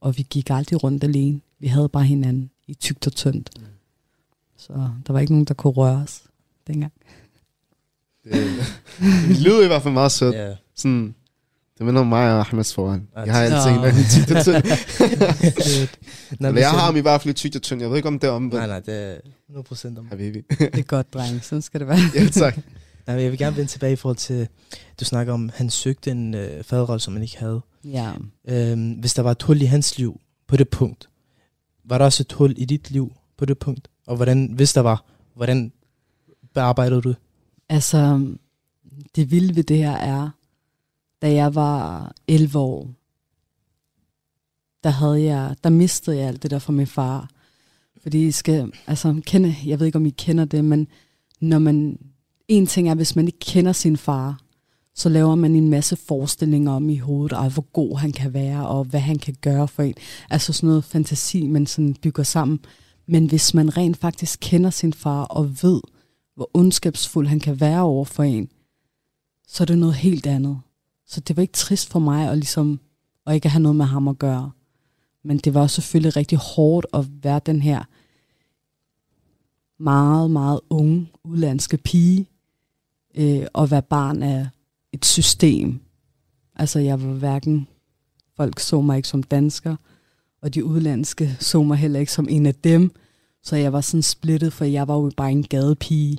[0.01, 1.41] og vi gik aldrig rundt alene.
[1.59, 3.49] Vi havde bare hinanden i tygt og tyndt.
[4.57, 4.73] Så
[5.07, 6.23] der var ikke nogen, der kunne røre os
[6.67, 6.93] dengang.
[8.23, 8.33] Det,
[9.27, 10.35] det lyder i hvert fald meget sødt.
[10.35, 10.55] Ja.
[10.75, 11.15] Sådan,
[14.27, 14.63] det og tynd.
[16.39, 17.81] Nej, Eller jeg har ham i hvert fald i tygt og tynd.
[17.81, 18.41] Jeg ved ikke, om det er om.
[18.41, 19.15] Nej, nej, det er
[19.59, 20.07] 100% om.
[20.09, 20.41] Habibi.
[20.59, 21.43] Det er godt, dreng.
[21.43, 21.99] Sådan skal det være.
[22.15, 22.57] ja, tak.
[23.07, 24.47] Nej, jeg vil gerne vende tilbage i forhold til,
[24.99, 27.61] du snakker om, han søgte en øh, faderrolle, som han ikke havde.
[27.83, 28.11] Ja.
[28.47, 31.09] Øhm, hvis der var et hul i hans liv på det punkt,
[31.85, 33.87] var der også et hul i dit liv på det punkt?
[34.07, 35.71] Og hvordan, hvis der var, hvordan
[36.53, 37.13] bearbejdede du?
[37.69, 38.27] Altså,
[39.15, 40.29] det vilde ved det her er,
[41.21, 42.89] da jeg var 11 år,
[44.83, 47.29] der havde jeg, der mistede jeg alt det der fra min far.
[48.01, 50.87] Fordi I skal, altså, kende, jeg ved ikke, om I kender det, men
[51.39, 51.99] når man,
[52.47, 54.41] en ting er, hvis man ikke kender sin far,
[54.95, 58.67] så laver man en masse forestillinger om i hovedet, og hvor god han kan være,
[58.67, 59.93] og hvad han kan gøre for en.
[60.29, 62.59] Altså sådan noget fantasi, man sådan bygger sammen.
[63.07, 65.81] Men hvis man rent faktisk kender sin far, og ved,
[66.35, 68.49] hvor ondskabsfuld han kan være over for en,
[69.47, 70.59] så er det noget helt andet.
[71.11, 72.79] Så det var ikke trist for mig at, ligesom,
[73.27, 74.51] at ikke have noget med ham at gøre.
[75.23, 77.83] Men det var selvfølgelig rigtig hårdt at være den her
[79.79, 82.27] meget, meget unge udlandske pige,
[83.15, 84.47] øh, og være barn af
[84.91, 85.79] et system.
[86.55, 87.67] Altså jeg var hverken,
[88.37, 89.75] folk så mig ikke som dansker,
[90.41, 92.91] og de udlandske så mig heller ikke som en af dem.
[93.43, 96.17] Så jeg var sådan splittet, for jeg var jo bare en gadepige,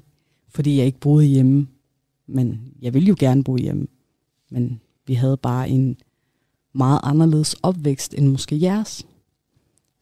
[0.48, 1.68] fordi jeg ikke boede hjemme.
[2.26, 3.86] Men jeg ville jo gerne bo hjemme.
[4.52, 5.96] Men vi havde bare en
[6.74, 9.06] meget anderledes opvækst end måske jeres.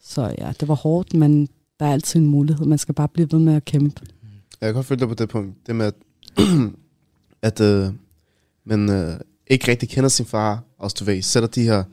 [0.02, 1.48] Så ja, det var hårdt, men
[1.80, 2.66] der er altid en mulighed.
[2.66, 4.06] Man skal bare blive ved med at kæmpe.
[4.60, 5.66] Jeg kan godt følge dig på det punkt.
[5.66, 5.94] Det med, at,
[7.60, 7.92] at øh,
[8.64, 11.84] man øh, ikke rigtig kender sin far, også du ved, sætter de her,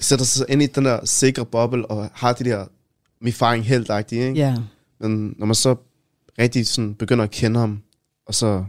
[0.00, 2.66] sætter sig ind i den der sikre boble, og har de der,
[3.20, 4.32] min far er en helt ikke?
[4.32, 4.56] Ja,
[4.98, 5.76] Men når man så
[6.38, 7.82] rigtig sådan begynder at kende ham,
[8.26, 8.64] og så,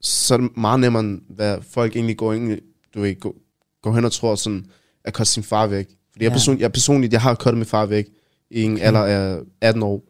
[0.00, 2.60] så er det meget nemmere, hvad folk egentlig går, egentlig,
[2.94, 3.34] du ved, går,
[3.82, 4.66] går hen og tror sådan,
[5.04, 5.86] at kutte sin far væk.
[6.12, 6.34] Fordi jeg, Ja.
[6.34, 8.06] person, jeg personligt, jeg har kuttet min far væk
[8.50, 8.84] i en Okay.
[8.84, 10.02] alder af 18 år.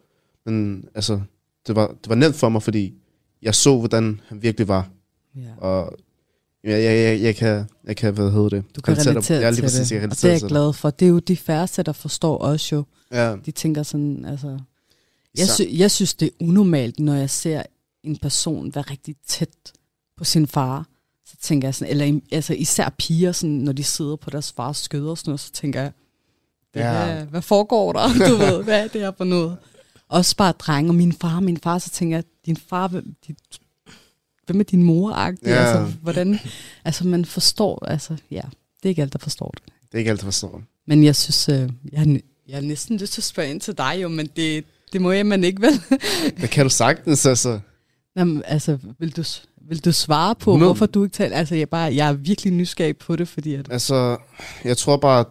[0.47, 1.21] Men altså,
[1.67, 2.95] det var, det var nemt for mig, fordi
[3.43, 4.89] jeg så, hvordan han virkelig var.
[5.37, 5.41] ja.
[5.59, 5.97] Og
[6.65, 8.65] jeg, jeg, jeg, jeg, kan, jeg kan, hvad hedder det?
[8.77, 10.91] Du kan relatere ja, lige til præcis, det, jeg og det er jeg glad for.
[10.91, 12.85] Det er jo de færreste, der forstår også jo.
[13.13, 14.59] Ja, De tænker sådan, altså...
[15.39, 17.63] Jeg, sy- jeg synes, det er unormalt, når jeg ser
[18.05, 19.49] en person være rigtig tæt
[20.21, 20.87] på sin far.
[21.27, 24.77] Så tænker jeg sådan, eller altså især piger, sådan, når de sidder på deres fars
[24.79, 25.93] skøder og sådan noget, så tænker jeg,
[26.75, 27.05] det, Ja.
[27.05, 28.09] hvad, hvad foregår der?
[28.29, 29.57] Du ved, hvad er det her for noget?
[30.09, 33.37] Også bare drenge og min far, min far, så tænker jeg, din far, hvem, din,
[34.47, 35.11] hvem er din mor?
[35.19, 35.27] Ja.
[35.51, 36.39] Altså, hvordan,
[36.85, 38.43] altså man forstår, altså ja,
[38.83, 39.63] det er ikke alt, der forstår det.
[39.65, 40.63] det er ikke alt, der forstår.
[40.87, 43.99] Men jeg synes, øh, jeg, jeg har næsten lyst til at spørge ind til dig
[44.03, 45.81] jo, men det, det må jeg man ikke vel.
[46.41, 47.61] Det kan du sagtens, altså.
[48.17, 49.23] Jamen, altså, vil du,
[49.69, 50.69] vil du svare på, 100.
[50.69, 51.37] hvorfor du ikke taler?
[51.37, 54.17] Altså, jeg, bare, jeg er virkelig nysgerrig på det, fordi at, Altså,
[54.65, 55.27] jeg tror bare, at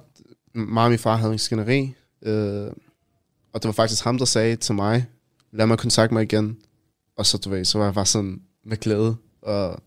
[0.53, 1.93] mig og min far havde en skænderi.
[2.21, 2.67] Øh,
[3.53, 5.05] og det var faktisk ham, der sagde til mig,
[5.51, 6.57] lad mig kontakte mig igen.
[7.17, 9.15] Og så, du ved, så var jeg bare sådan med glæde.
[9.41, 9.81] Og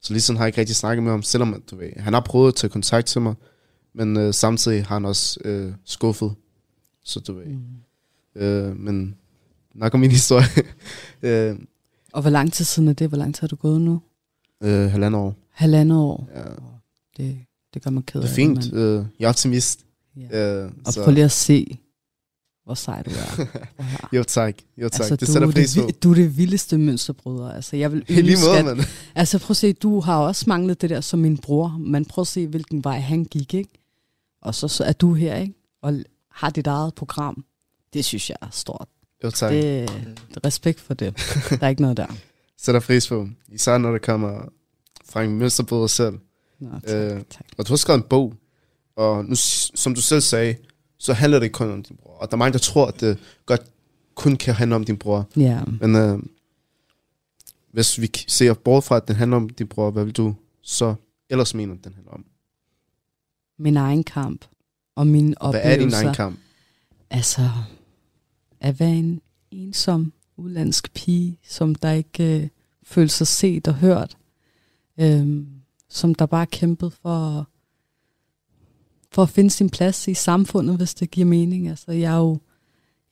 [0.00, 2.20] så lige sådan har jeg ikke rigtig snakket med ham, selvom du ved, han har
[2.20, 3.34] prøvet at tage kontakt til mig.
[3.94, 6.34] Men øh, samtidig har han også øh, skuffet.
[7.04, 7.46] Så du ved.
[7.46, 8.42] mm.
[8.42, 9.16] Øh, men
[9.74, 10.46] nok om min historie.
[11.22, 11.56] øh,
[12.12, 13.08] Og hvor lang tid siden er det?
[13.08, 14.00] Hvor lang tid har du gået nu?
[14.62, 15.34] øh, halvandet år.
[15.50, 16.28] Halvandet år.
[16.34, 16.42] Ja.
[17.16, 17.38] Det,
[17.74, 18.22] det gør mig ked af.
[18.22, 18.72] Det er fint.
[18.72, 19.86] men- Øh, jeg er optimist.
[20.16, 20.62] Ja.
[20.64, 21.78] Øh, Og så- prøv lige at se,
[22.64, 23.46] hvor sej du er.
[24.16, 25.00] Jo tak, jo tak.
[25.00, 25.90] Altså, det du, sætter er pris det, på.
[26.02, 27.50] du er det vildeste mønsterbryder.
[27.52, 28.80] Altså, jeg vil I lige ønske, måde, at- mand.
[29.14, 32.22] Altså prøv at se, du har også manglet det der som min bror, men prøv
[32.22, 33.70] at se, hvilken vej han gik, ikke?
[34.42, 35.54] Og så, så er du her, ikke?
[35.82, 35.94] Og
[36.30, 37.44] har dit eget program.
[37.92, 38.88] Det synes jeg er stort.
[39.24, 39.50] Jo tak.
[39.52, 39.90] Det,
[40.44, 41.16] respekt for det.
[41.50, 42.06] Der er ikke noget der.
[42.62, 43.28] Sætter pris på.
[43.48, 44.48] Især når det kommer
[45.10, 46.18] fra en mønsterbryder selv.
[46.60, 47.44] Nå, tak, Øh, tak.
[47.58, 48.34] Og du har skrevet en bog.
[48.96, 49.34] Og nu,
[49.74, 50.56] som du selv sagde,
[50.98, 52.16] så handler det ikke kun om din bror.
[52.16, 53.62] Og der er mange, der tror, at det godt
[54.14, 55.28] kun kan handle om din bror.
[55.36, 56.18] Ja, Men øh,
[57.72, 60.94] hvis vi ser bort fra, at den handler om din bror, hvad vil du så
[61.30, 62.24] ellers mene, at den handler om?
[63.58, 64.44] min egen kamp
[64.96, 65.70] og Hvad oplevelser.
[65.70, 66.38] er din egen kamp?
[67.10, 67.50] Altså,
[68.62, 69.20] at være en
[69.50, 72.48] ensom udlandsk pige, som der ikke øh,
[72.82, 74.16] føler sig set og hørt.
[74.98, 75.46] øh,
[75.88, 77.48] som der bare kæmpede for,
[79.10, 81.68] for at finde sin plads i samfundet, hvis det giver mening.
[81.68, 82.38] Altså, jeg, er jo,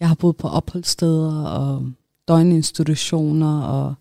[0.01, 1.93] jeg har boet på opholdssteder og
[2.29, 3.95] døgninstitutioner og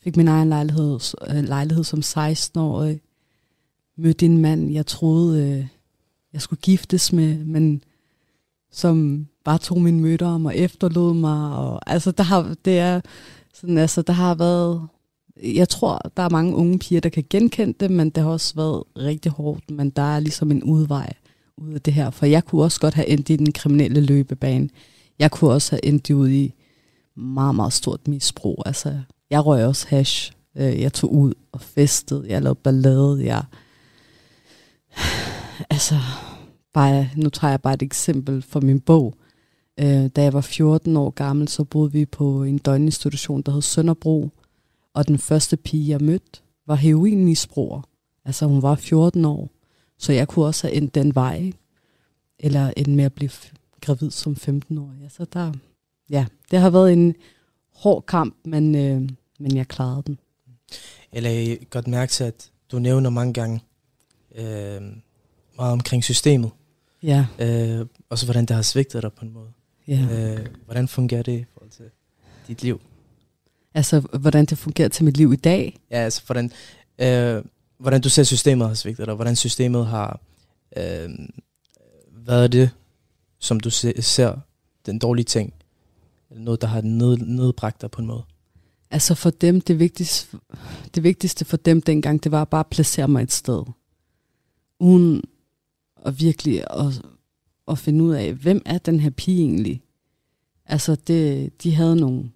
[0.00, 3.00] fik min egen lejlighed, øh, lejlighed som 16-årig.
[3.96, 5.66] Mødte en mand, jeg troede, øh,
[6.32, 7.82] jeg skulle giftes med, men
[8.70, 11.56] som bare tog mine møder om og efterlod mig.
[11.56, 13.00] Og, altså, der har, det er
[13.54, 14.88] sådan, altså, der har været,
[15.42, 18.54] jeg tror, der er mange unge piger, der kan genkende det, men det har også
[18.54, 21.12] været rigtig hårdt, men der er ligesom en udvej
[21.56, 24.68] ud af det her, for jeg kunne også godt have endt i den kriminelle løbebane.
[25.18, 26.54] Jeg kunne også have endt ud i
[27.16, 28.62] meget, meget stort misbrug.
[28.66, 28.98] Altså,
[29.30, 30.32] jeg røg også hash.
[30.56, 32.24] Øh, jeg tog ud og festede.
[32.28, 33.24] Jeg lavede ballade.
[33.24, 33.42] Jeg...
[35.70, 35.94] Altså,
[36.74, 39.14] bare, nu tager jeg bare et eksempel fra min bog.
[39.78, 43.62] Øh, da jeg var 14 år gammel, så boede vi på en døgninstitution, der hed
[43.62, 44.30] Sønderbro.
[44.94, 47.82] Og den første pige, jeg mødte, var heroinmisbruger.
[48.24, 49.50] Altså, hun var 14 år.
[49.98, 51.36] Så jeg kunne også have endt den vej.
[51.36, 51.58] ikke?
[52.38, 53.30] Eller endt med at blive
[53.80, 55.02] gravid som 15-årig.
[55.02, 55.52] Altså, der,
[56.10, 57.14] ja, det har været en
[57.74, 60.18] hård kamp, men, øh, men jeg klarede den.
[61.12, 63.60] Eller jeg godt mærke til, at du nævner mange gange
[64.34, 64.82] øh,
[65.56, 66.50] meget omkring systemet.
[67.02, 69.48] Ja, Øh, også hvordan det har svigtet dig på en måde.
[69.88, 70.34] Ja.
[70.34, 71.84] Øh, hvordan fungerer det i forhold til
[72.48, 72.80] dit liv?
[73.74, 75.78] Altså, hvordan det fungerer til mit liv i dag.
[75.90, 76.52] Ja, altså hvordan,
[76.98, 77.44] øh,
[77.78, 80.20] hvordan du ser systemet har svigtet dig, hvordan systemet har
[80.76, 81.08] øh,
[82.10, 82.70] været det,
[83.38, 84.36] som du se, ser
[84.86, 85.54] den dårlige ting,
[86.30, 88.22] eller noget, der har ned, nedbragt dig på en måde.
[88.90, 90.38] Altså for dem, det vigtigste,
[90.94, 93.64] det vigtigste for dem dengang, det var bare at placere mig et sted.
[94.80, 95.22] Uden
[96.06, 97.02] at virkelig at,
[97.70, 99.82] at finde ud af, hvem er den her pige egentlig?
[100.66, 102.30] Altså, det, de havde nogle...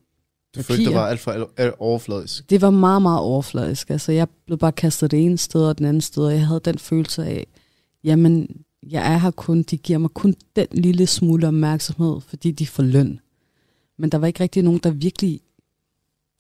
[0.55, 1.01] Du følte, det papirer.
[1.01, 2.51] var alt for overfladisk.
[2.51, 3.91] Det var meget, meget overfladisk.
[3.91, 6.61] Altså, jeg blev bare kastet det ene sted og den anden sted, og jeg havde
[6.65, 7.47] den følelse af,
[8.05, 12.67] jamen, jeg er her kun, de giver mig kun den lille smule opmærksomhed, fordi de
[12.67, 13.21] får løn.
[13.99, 15.41] Men der var ikke rigtig nogen, der virkelig,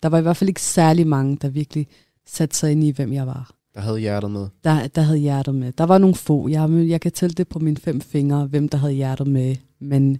[0.03, 1.87] der var i hvert fald ikke særlig mange, der virkelig
[2.27, 3.55] satte sig ind i, hvem jeg var.
[3.75, 4.49] Der havde hjertet med.
[4.65, 5.73] Der, der havde hjertet med.
[5.73, 6.49] Der var nogle få.
[6.49, 9.57] Jeg, jeg kan tælle det på mine fem fingre, hvem der havde hjertet med.
[9.79, 10.19] Men,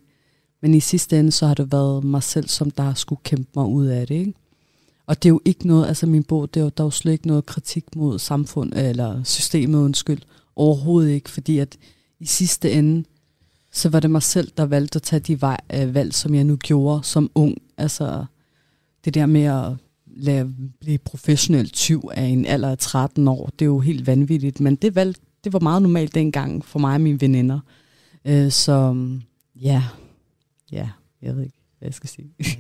[0.63, 3.67] men i sidste ende, så har det været mig selv, som der skulle kæmpe mig
[3.67, 4.15] ud af det.
[4.15, 4.35] Ikke?
[5.07, 6.91] Og det er jo ikke noget, altså min bog, det er jo, der er jo
[6.91, 10.21] slet ikke noget kritik mod samfund, eller systemet, undskyld.
[10.57, 11.77] Overhovedet ikke, fordi at
[12.21, 13.05] i sidste ende,
[13.73, 16.45] så var det mig selv, der valgte at tage de vej, øh, valg, som jeg
[16.45, 17.59] nu gjorde som ung.
[17.77, 18.25] Altså
[19.05, 19.73] det der med at
[20.17, 24.61] lade blive professionel tyv af en alder af 13 år, det er jo helt vanvittigt,
[24.61, 27.61] men det, valg, det var meget normalt dengang for mig og mine veninder.
[28.25, 28.97] Øh, så
[29.57, 29.83] ja,
[30.73, 30.89] ja,
[31.23, 32.29] jeg ved ikke, hvad jeg skal sige.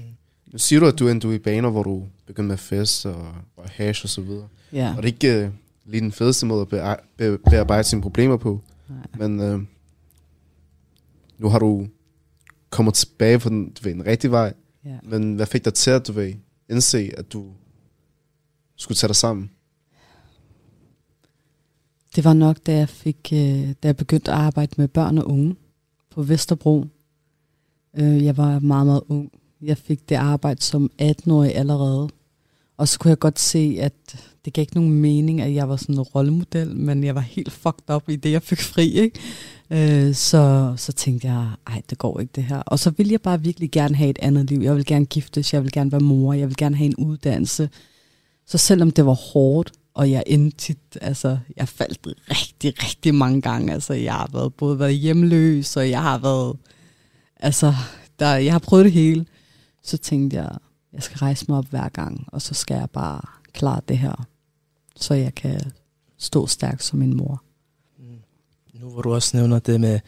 [0.53, 3.69] Nu siger du, at du endte i baner, hvor du begyndte med fest og, og
[3.71, 4.49] hash og så videre.
[4.73, 4.95] ja.
[4.97, 5.53] Og det ikke uh,
[5.93, 8.61] lige den fedeste måde at be- be- bearbejde sine problemer på.
[8.89, 9.29] Nej.
[9.29, 9.63] Men uh,
[11.39, 11.87] nu har du
[12.71, 14.53] kommet tilbage på den, du ved, den rigtige vej.
[14.85, 14.97] Ja.
[15.03, 16.33] Men hvad fik dig til at du ved,
[16.73, 17.47] indse, at du
[18.77, 19.51] skulle tage dig sammen?
[22.17, 25.31] Det var nok, da jeg, fik, øh, da jeg begyndte at arbejde med børn og
[25.31, 25.57] unge
[26.11, 26.87] på Vesterbro.
[27.99, 29.33] Øh, jeg var meget, meget ung.
[29.63, 32.09] Jeg fik det arbejde som 18-årig allerede.
[32.77, 33.95] Og så kunne jeg godt se, at
[34.45, 37.53] det gav ikke nogen mening, at jeg var sådan en rollemodel, men jeg var helt
[37.53, 38.89] fucked up i det, jeg fik fri.
[38.89, 39.21] Ikke?
[39.73, 42.59] Øh, så, så tænkte jeg, ej, det går ikke det her.
[42.59, 44.61] Og så ville jeg bare virkelig gerne have et andet liv.
[44.61, 47.71] Jeg vil gerne giftes, jeg vil gerne være mor, jeg vil gerne have en uddannelse.
[48.47, 53.41] Så selvom det var hårdt, og jeg endte tit, altså, jeg faldt rigtig, rigtig mange
[53.41, 53.73] gange.
[53.73, 56.57] Altså, jeg har været, både været hjemløs, og jeg har været,
[57.37, 57.75] altså,
[58.19, 59.27] der, jeg har prøvet det hele.
[59.83, 60.51] Så tænkte jeg,
[60.93, 63.21] jeg skal rejse mig op hver gang, og så skal jeg bare
[63.53, 64.27] klare det her,
[64.97, 65.61] så jeg kan
[66.19, 67.43] stå stærk som min mor.
[68.83, 70.01] Nu hvor du også nævner det med,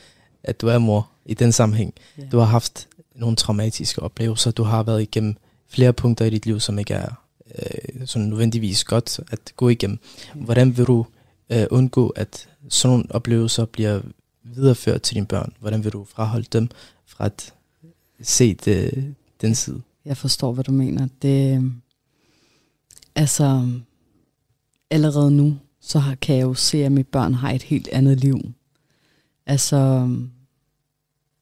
[0.42, 1.94] at du er mor i den sammenhæng.
[2.18, 2.22] Ja.
[2.32, 4.50] Du har haft nogle traumatiske oplevelser.
[4.50, 5.36] Du har været igennem
[5.68, 7.24] flere punkter i dit liv, som ikke er
[7.58, 9.98] øh, sådan nødvendigvis godt at gå igennem.
[10.34, 11.06] Hvordan vil du
[11.50, 14.00] øh, undgå, at sådan nogle oplevelser bliver
[14.42, 15.52] videreført til dine børn?
[15.60, 16.68] Hvordan vil du fraholde dem
[17.06, 17.54] fra at
[18.22, 19.82] se det, den side?
[20.04, 21.08] Jeg forstår, hvad du mener.
[21.22, 21.72] Det,
[23.14, 23.68] altså,
[24.90, 28.20] allerede nu, så har, kan jeg jo se, at mine børn har et helt andet
[28.20, 28.40] liv.
[29.46, 30.10] Altså,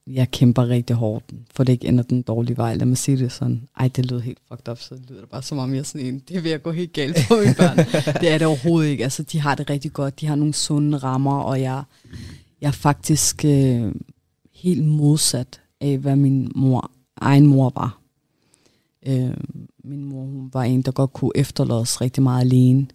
[0.06, 2.74] jeg kæmper rigtig hårdt, for det ikke ender den dårlige vej.
[2.74, 3.68] Lad mig sige det sådan.
[3.78, 6.06] Ej, det lyder helt fucked up, så lyder det bare som om jeg er sådan
[6.06, 7.76] en, det ved at gå helt galt for mine børn.
[8.20, 9.04] det er det overhovedet ikke.
[9.04, 10.20] Altså, de har det rigtig godt.
[10.20, 11.82] De har nogle sunde rammer, og jeg,
[12.60, 13.92] jeg er faktisk øh,
[14.54, 17.98] helt modsat af, hvad min mor, egen mor var.
[19.06, 19.34] Øh,
[19.84, 22.86] min mor hun var en, der godt kunne efterlade os rigtig meget alene,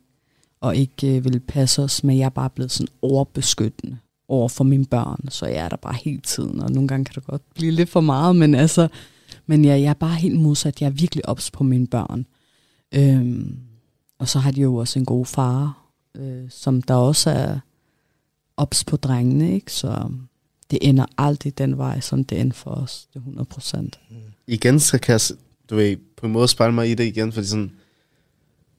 [0.62, 4.63] og ikke øh, ville passe os, men jeg er bare blevet sådan overbeskyttende over for
[4.63, 7.42] mine børn, så jeg er der bare hele tiden, og nogle gange kan det godt
[7.56, 8.88] blive lidt for meget, men altså,
[9.46, 12.26] men ja, jeg er bare helt modsat, jeg er virkelig ops på mine børn.
[12.92, 13.58] Øhm,
[14.20, 15.86] og så har de jo også en god far,
[16.16, 17.60] øh, som der også er
[18.58, 19.74] ops på drengene, ikke?
[19.74, 20.10] så
[20.72, 24.00] det ender aldrig den vej, som det ender for os, det er 100 procent.
[24.10, 24.16] Mm.
[24.48, 25.22] Igen så kan jeg,
[25.70, 27.72] du ved, på en måde spejle mig i det igen, fordi sådan,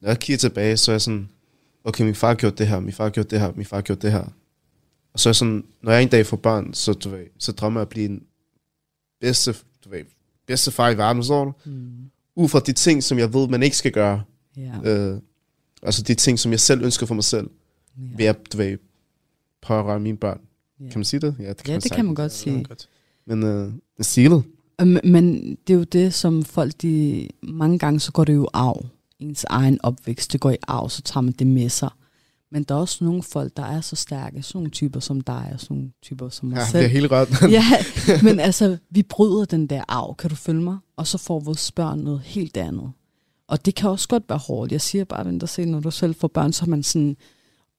[0.01, 1.29] når jeg kigger tilbage, så er jeg sådan,
[1.85, 4.13] okay, min far gjorde det her, min far gjorde det her, min far gjorde det
[4.13, 4.25] her.
[5.19, 7.53] Og så er jeg sådan, når jeg en dag får børn, så, du ved, så
[7.53, 8.23] drømmer jeg at blive en
[9.21, 9.55] bedste,
[9.85, 10.05] du ved,
[10.47, 11.53] bedste far i verden, du?
[11.65, 12.11] Mm.
[12.37, 14.23] Ud fra de ting, som jeg ved, man ikke skal gøre.
[14.57, 14.73] Ja.
[14.85, 15.21] Øh,
[15.83, 17.51] altså de ting, som jeg selv ønsker for mig selv,
[17.97, 18.29] ved ja.
[18.29, 18.79] at, du ved,
[19.63, 20.41] pårøre mine børn.
[20.81, 20.89] Ja.
[20.89, 21.37] Kan man sige det?
[21.39, 22.67] Ja, det ja, det kan man godt sige.
[23.27, 24.43] Men øh, stilet.
[24.79, 28.49] Men, men det er jo det, som folk, de, mange gange så går det jo
[28.55, 28.87] af.
[29.19, 31.91] Ens egen opvækst, det går i arv, så tager man det med sig.
[32.53, 35.51] Men der er også nogle folk, der er så stærke, sådan nogle typer som dig,
[35.55, 36.85] og sådan nogle typer som mig Ja, det selv.
[36.85, 37.29] er helt rørt.
[37.51, 37.65] ja,
[38.23, 40.79] men altså, vi bryder den der arv, kan du følge mig?
[40.97, 42.93] Og så får vores børn noget helt andet.
[43.49, 44.73] Og det kan også godt være hårdt.
[44.73, 47.17] Jeg siger bare, vent og se, når du selv får børn, så man sådan,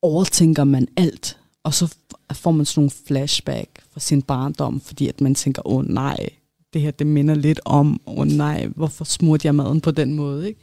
[0.02, 1.38] overtænker man alt.
[1.64, 1.96] Og så
[2.34, 6.30] får man sådan nogle flashback fra sin barndom, fordi at man tænker, åh oh, nej,
[6.74, 10.14] det her det minder lidt om, åh oh, nej, hvorfor smurte jeg maden på den
[10.14, 10.60] måde, ikke?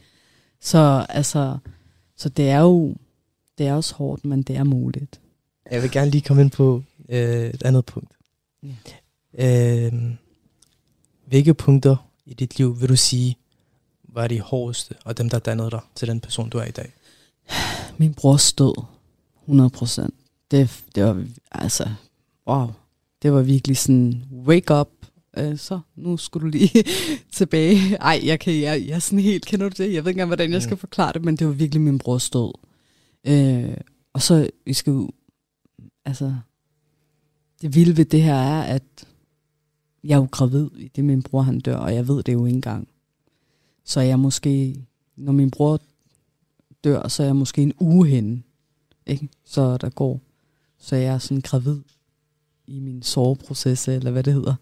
[0.61, 1.57] Så altså,
[2.17, 2.95] så det er jo,
[3.57, 5.21] det er også hårdt, men det er muligt.
[5.71, 8.13] Jeg vil gerne lige komme ind på øh, et andet punkt.
[9.39, 9.93] Øh,
[11.27, 13.37] hvilke punkter i dit liv vil du sige
[14.03, 16.93] var de hårdeste, og dem, der dannede dig til den person, du er i dag?
[17.97, 18.83] Min brors død,
[19.43, 20.13] 100 procent.
[20.51, 21.89] Det, det var, altså,
[22.47, 22.67] wow.
[23.21, 24.89] Det var virkelig sådan, wake up.
[25.37, 26.83] Øh, så, nu skulle du lige
[27.37, 27.95] tilbage.
[27.95, 29.93] Ej, jeg, kan, jeg, jeg er sådan helt, kender du det?
[29.93, 32.29] Jeg ved ikke engang, hvordan jeg skal forklare det, men det var virkelig min brors
[32.29, 32.53] død.
[33.23, 33.77] Øh,
[34.13, 35.09] og så, vi skal jo,
[36.05, 36.35] altså,
[37.61, 38.83] det vilde ved det her er, at
[40.03, 42.45] jeg er jo gravid i det, min bror han dør, og jeg ved det jo
[42.45, 42.87] ikke engang.
[43.83, 45.81] Så jeg måske, når min bror
[46.83, 48.43] dør, så er jeg måske en uge henne.
[49.05, 49.29] Ikke?
[49.45, 50.21] Så der går.
[50.77, 51.81] Så jeg er sådan gravid
[52.67, 54.55] i min soveproces, eller hvad det hedder.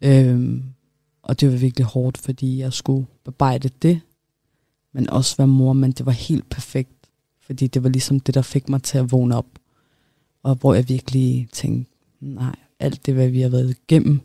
[0.00, 0.62] Øhm,
[1.22, 4.00] og det var virkelig hårdt, fordi jeg skulle bearbejde det,
[4.92, 6.99] men også være mor, men det var helt perfekt.
[7.50, 9.46] Fordi det var ligesom det, der fik mig til at vågne op.
[10.42, 14.20] Og hvor jeg virkelig tænkte, nej, alt det, hvad vi har været igennem,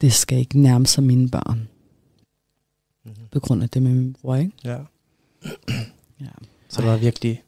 [0.00, 1.68] det skal ikke nærme sig mine børn.
[3.04, 3.14] Mhm.
[3.30, 4.52] På grund af det med min bror, ikke?
[4.64, 4.78] Ja.
[6.20, 6.26] Ja.
[6.68, 7.42] Så det var virkelig,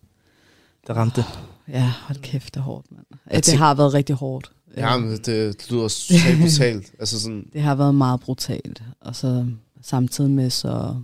[0.86, 1.24] det ramte.
[1.68, 3.06] Ja, hold kæft, det er hårdt, mand.
[3.32, 4.52] Ja, det har været rigtig hårdt.
[4.76, 6.92] Ja, men det, det lyder totalt brutalt.
[7.00, 8.82] altså sådan, Det har været meget brutalt.
[9.00, 9.46] Og så
[9.82, 10.96] samtidig med, så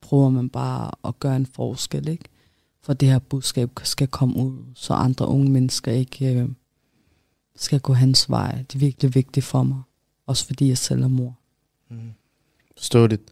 [0.00, 2.24] prøver man bare at gøre en forskel, ikke?
[2.84, 6.48] For det her budskab skal komme ud, så andre unge mennesker ikke øh,
[7.56, 8.58] skal gå hans vej.
[8.58, 9.82] Det er virkelig vigtigt for mig.
[10.26, 11.38] Også fordi jeg selv er mor.
[11.90, 11.96] Mm.
[12.76, 13.22] forståeligt.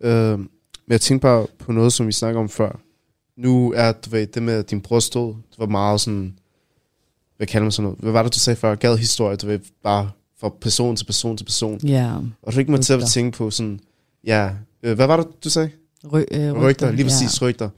[0.00, 0.48] Øh, men
[0.88, 2.80] jeg tænkte bare på noget, som vi snakker om før.
[3.36, 6.38] Nu er du ved, det med at din bror stod, det var meget sådan,
[7.36, 7.98] hvad kalder man sådan noget?
[7.98, 8.74] Hvad var det, du sagde før?
[8.74, 10.10] Gad historie, du ved, bare
[10.40, 11.78] fra person til person til person.
[11.86, 13.08] Ja, Og du ikke mig til at Rygter.
[13.08, 13.80] tænke på sådan,
[14.24, 14.50] ja,
[14.82, 15.70] øh, hvad var det, du sagde?
[16.06, 17.46] ry- øh, Rygter, lige præcis Ja.
[17.46, 17.68] rygter.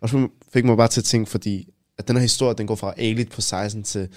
[0.00, 2.74] Og så fik mig bare til at tænke, fordi at den her historie, den går
[2.74, 4.08] fra Alit på 16 til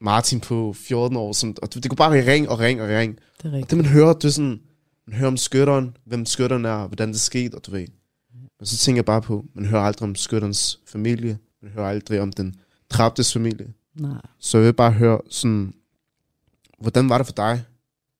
[0.00, 3.18] Martin på 14 år, som, og det kunne bare være ring og ring og ring.
[3.42, 4.60] Det er Og det man hører, det er sådan,
[5.06, 7.86] man hører om skytteren, hvem skytteren er, hvordan det skete, og du ved.
[8.58, 12.20] Men så tænker jeg bare på, man hører aldrig om skytterens familie, man hører aldrig
[12.20, 12.54] om den
[12.90, 13.72] dræbtes familie.
[13.94, 14.20] Nej.
[14.38, 15.74] Så jeg vil bare høre sådan,
[16.80, 17.64] hvordan var det for dig,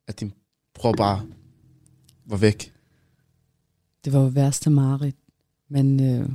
[0.07, 0.33] at din
[0.75, 1.27] bror bare
[2.27, 2.73] var væk?
[4.05, 5.17] Det var jo værste mareridt.
[5.69, 6.29] Men øh,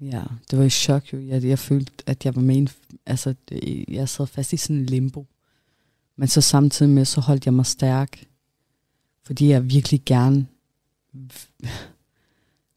[0.00, 1.20] ja, det var i chok jo.
[1.20, 2.68] Jeg, jeg følte, at jeg var med en,
[3.06, 5.26] altså, det, jeg sad fast i sådan en limbo.
[6.16, 8.24] Men så samtidig med, så holdt jeg mig stærk.
[9.24, 10.46] Fordi jeg virkelig gerne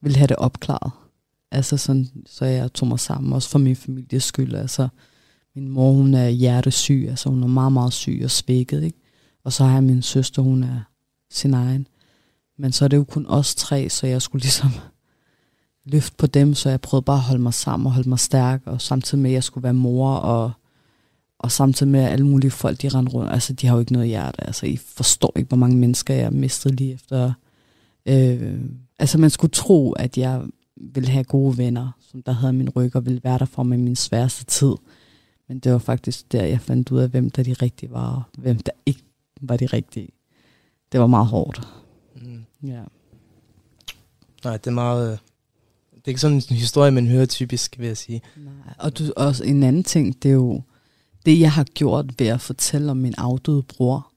[0.02, 0.92] ville have det opklaret.
[1.52, 4.56] Altså sådan, så jeg tog mig sammen, også for min families skyld.
[4.56, 4.88] Altså,
[5.56, 8.98] min mor, hun er hjertesyg, altså hun er meget, meget syg og svækket, ikke?
[9.44, 10.82] Og så har jeg min søster, hun er
[11.30, 11.88] sin egen.
[12.58, 14.70] Men så er det jo kun os tre, så jeg skulle ligesom
[15.86, 18.62] løfte på dem, så jeg prøvede bare at holde mig sammen og holde mig stærk,
[18.66, 20.52] og samtidig med, at jeg skulle være mor, og,
[21.40, 23.94] og samtidig med, at alle mulige folk, de rendte rundt, altså de har jo ikke
[23.94, 27.34] noget hjerte, altså I forstår ikke, hvor mange mennesker jeg mistede lige efter.
[28.06, 28.60] Øh,
[29.00, 30.42] altså man skulle tro, at jeg
[30.76, 33.78] ville have gode venner, som der havde min ryg, og ville være der for mig
[33.78, 34.74] i min sværeste tid.
[35.48, 38.24] Men det var faktisk der, jeg fandt ud af, hvem der de rigtige var, og
[38.38, 39.04] hvem der ikke
[39.42, 40.10] var de rigtige.
[40.92, 41.68] Det var meget hårdt.
[42.16, 42.44] Mm.
[42.64, 42.84] Ja.
[44.44, 45.20] Nej, det er meget...
[46.02, 48.22] Det er ikke sådan en historie, man hører typisk, vil jeg sige.
[48.38, 50.62] Nej, og du, også en anden ting, det er jo
[51.26, 54.12] det, jeg har gjort ved at fortælle om min afdøde bror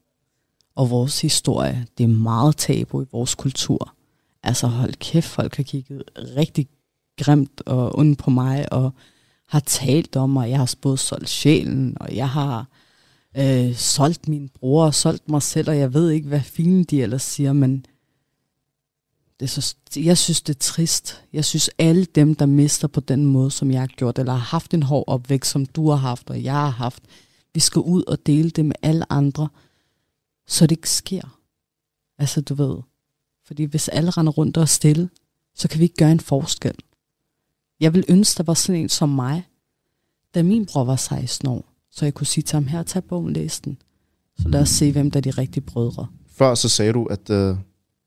[0.75, 1.85] og vores historie.
[1.97, 3.93] Det er meget tabu i vores kultur.
[4.43, 6.67] Altså hold kæft, folk har kigget rigtig
[7.17, 8.91] grimt og ondt på mig, og
[9.47, 10.49] har talt om mig.
[10.49, 12.67] Jeg har både solgt sjælen, og jeg har
[13.37, 17.01] øh, solgt min bror og solgt mig selv, og jeg ved ikke, hvad fine de
[17.01, 17.85] ellers siger, men
[19.39, 21.23] det er så, jeg synes, det er trist.
[21.33, 24.39] Jeg synes, alle dem, der mister på den måde, som jeg har gjort, eller har
[24.39, 27.03] haft en hård opvækst, som du har haft, og jeg har haft,
[27.53, 29.49] vi skal ud og dele det med alle andre,
[30.47, 31.39] så det ikke sker.
[32.17, 32.77] Altså, du ved.
[33.45, 35.09] Fordi hvis alle render rundt og er stille,
[35.55, 36.75] så kan vi ikke gøre en forskel.
[37.79, 39.47] Jeg vil ønske, der var sådan en som mig,
[40.35, 43.33] da min bror var 16 år, så jeg kunne sige til ham, her, tag bogen,
[43.33, 43.77] læs den.
[44.39, 46.07] Så lad os se, hvem der er de rigtige brødre.
[46.27, 47.57] Før så sagde du, at øh,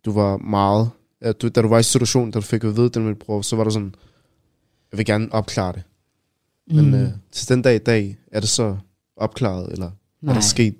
[0.04, 0.90] du var meget...
[1.20, 3.18] At du, da du var i situationen, da du fik at vide det med dit
[3.18, 3.94] bror, så var du sådan,
[4.92, 5.82] jeg vil gerne opklare det.
[6.66, 6.94] Men Mm.
[6.94, 8.76] øh, til den dag i dag, er det så
[9.16, 10.74] opklaret, eller hvad er der sket?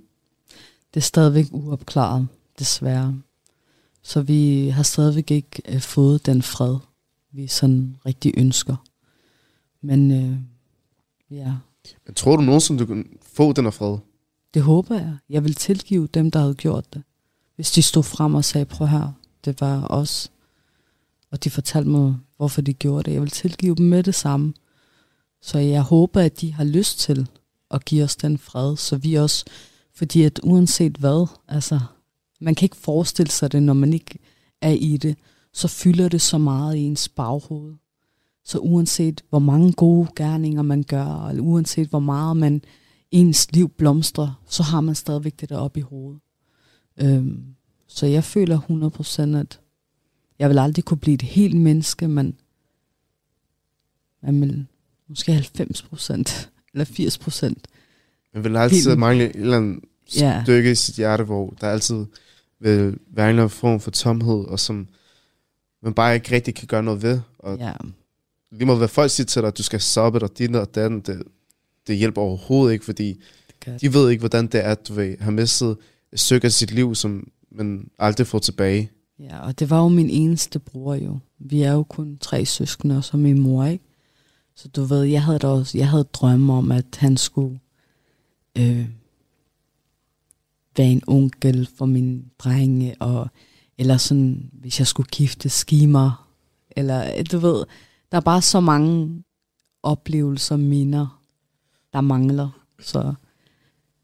[0.94, 3.20] Det er stadigvæk uopklaret, desværre.
[4.02, 6.76] Så vi har stadigvæk ikke øh, fået den fred,
[7.32, 8.76] vi sådan rigtig ønsker.
[9.82, 10.36] Men øh,
[11.38, 11.52] ja,
[12.06, 13.98] Men tror du nogensinde, du kan få den her fred?
[14.54, 15.16] det håber jeg.
[15.30, 17.02] Jeg vil tilgive dem, der havde gjort det.
[17.56, 19.12] Hvis de stod frem og sagde, prøv her,
[19.48, 20.30] det var os.
[21.30, 23.12] Og de fortalte mig, hvorfor de gjorde det.
[23.12, 24.54] Jeg vil tilgive dem med det samme.
[25.42, 27.28] Så jeg håber, at de har lyst til
[27.70, 29.44] at give os den fred, så vi også,
[29.94, 31.80] fordi at uanset hvad, altså,
[32.40, 34.18] man kan ikke forestille sig det, når man ikke
[34.60, 35.16] er i det,
[35.52, 37.74] så fylder det så meget i ens baghoved.
[38.44, 42.62] Så uanset hvor mange gode gerninger man gør, eller uanset hvor meget man
[43.10, 46.20] ens liv blomstrer, så har man stadigvæk det der op i hovedet.
[47.00, 47.54] Øhm,
[47.88, 48.60] så jeg føler
[49.34, 49.60] 100% at
[50.38, 52.34] jeg vil aldrig kunne blive et helt menneske, men
[54.22, 54.66] man vil
[55.08, 57.54] måske 90% eller 80%
[58.34, 59.80] Man vil altid Helt- mangle et eller andet
[60.16, 60.42] Ja.
[60.44, 62.06] stykke i sit hjerte, hvor der altid
[62.60, 62.76] vil
[63.10, 64.88] være en eller anden form for tomhed, og som
[65.82, 67.20] man bare ikke rigtig kan gøre noget ved.
[67.38, 67.72] Og Ja.
[68.50, 71.00] lige meget hvad folk siger til dig, at du skal stoppe dig, dit og den,
[71.00, 71.22] det,
[71.86, 73.20] det hjælper overhovedet ikke, fordi
[73.80, 75.76] de ved ikke, hvordan det er, at du vil have mistet
[76.12, 78.90] et stykke af sit liv, som men aldrig få tilbage.
[79.18, 81.18] Ja, og det var jo min eneste bror jo.
[81.38, 83.84] Vi er jo kun tre søskende, og så min mor, ikke?
[84.54, 87.60] Så du ved, jeg havde da også, jeg havde drømme om, at han skulle
[88.58, 88.88] øh,
[90.76, 93.28] være en onkel for mine drenge, og,
[93.78, 96.28] eller sådan, hvis jeg skulle gifte skimer,
[96.70, 97.64] eller du ved,
[98.12, 99.24] der er bare så mange
[99.82, 101.22] oplevelser, minder,
[101.92, 102.64] der mangler.
[102.80, 103.14] Så,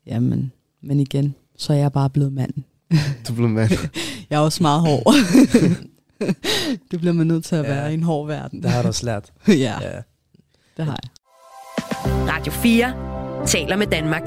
[0.07, 2.64] jamen, men igen, så er jeg bare blevet manden.
[3.28, 3.70] Du bliver mand.
[4.30, 5.14] Jeg er også meget hård.
[6.91, 7.74] det bliver man nødt til at Ja.
[7.74, 8.62] være i en hård verden.
[8.62, 9.32] Det har du også lært.
[9.49, 10.01] ja, Ja.
[10.76, 11.11] det har jeg.
[12.35, 14.22] Radio 4 taler med Danmark.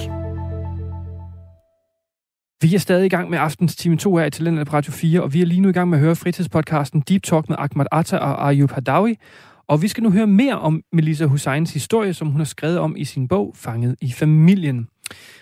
[2.62, 5.22] Vi er stadig i gang med aftens time 2 her i Talentet på Radio 4,
[5.22, 7.86] og vi er lige nu i gang med at høre fritidspodcasten Deep Talk med Ahmad
[7.92, 9.16] Atta og Ayub Hadawi.
[9.68, 12.96] Og vi skal nu høre mere om Melissa Husseins historie, som hun har skrevet om
[12.98, 14.88] i sin bog Fanget i familien.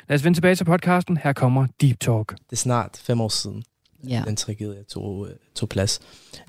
[0.09, 1.17] Lad os vende tilbage til podcasten.
[1.17, 2.31] Her kommer Deep Talk.
[2.31, 3.63] Det er snart fem år siden,
[4.07, 4.23] Ja.
[4.27, 5.99] den tragedie tog, øh, tog plads.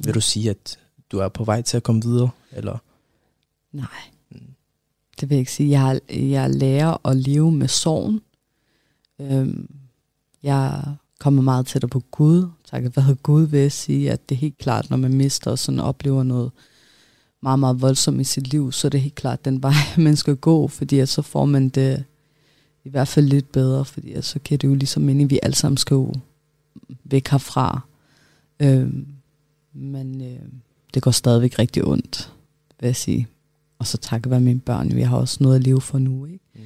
[0.05, 0.79] Vil du sige, at
[1.13, 2.31] du er på vej til at komme videre?
[2.53, 2.79] Eller?
[3.73, 3.87] Nej,
[5.21, 5.81] det vil jeg ikke sige.
[5.81, 8.21] Jeg, jeg lærer at leve med sorgen.
[9.21, 9.71] Øhm,
[10.43, 10.83] jeg
[11.19, 12.49] kommer meget tættere på Gud.
[12.71, 15.59] Takket være Gud vil jeg sige, at det er helt klart, når man mister og
[15.59, 16.51] sådan oplever noget
[17.43, 20.37] meget, meget voldsomt i sit liv, så er det helt klart den vej, man skal
[20.37, 22.05] gå, fordi at så får man det
[22.87, 25.55] i hvert fald lidt bedre, fordi så kan det jo ligesom minde, at vi alle
[25.55, 26.13] sammen skal jo
[27.05, 27.81] væk herfra.
[28.61, 29.07] Øhm,
[29.73, 30.41] men øh,
[30.95, 32.33] det går stadigvæk rigtig ondt,
[32.81, 33.29] vil jeg sige.
[33.79, 36.27] Og så takket være mine børn, vi har også noget at leve for nu.
[36.27, 36.45] Ikke?
[36.55, 36.61] Mm.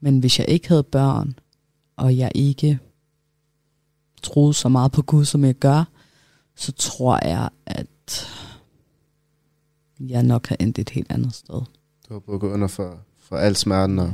[0.00, 1.34] Men hvis jeg ikke havde børn,
[1.96, 2.78] og jeg ikke
[4.22, 5.84] troede så meget på Gud, som jeg gør,
[6.54, 8.28] så tror jeg, at
[10.00, 11.60] jeg nok har endt et helt andet sted.
[12.08, 14.12] Du har bukket under for, for al smerten, og Ja.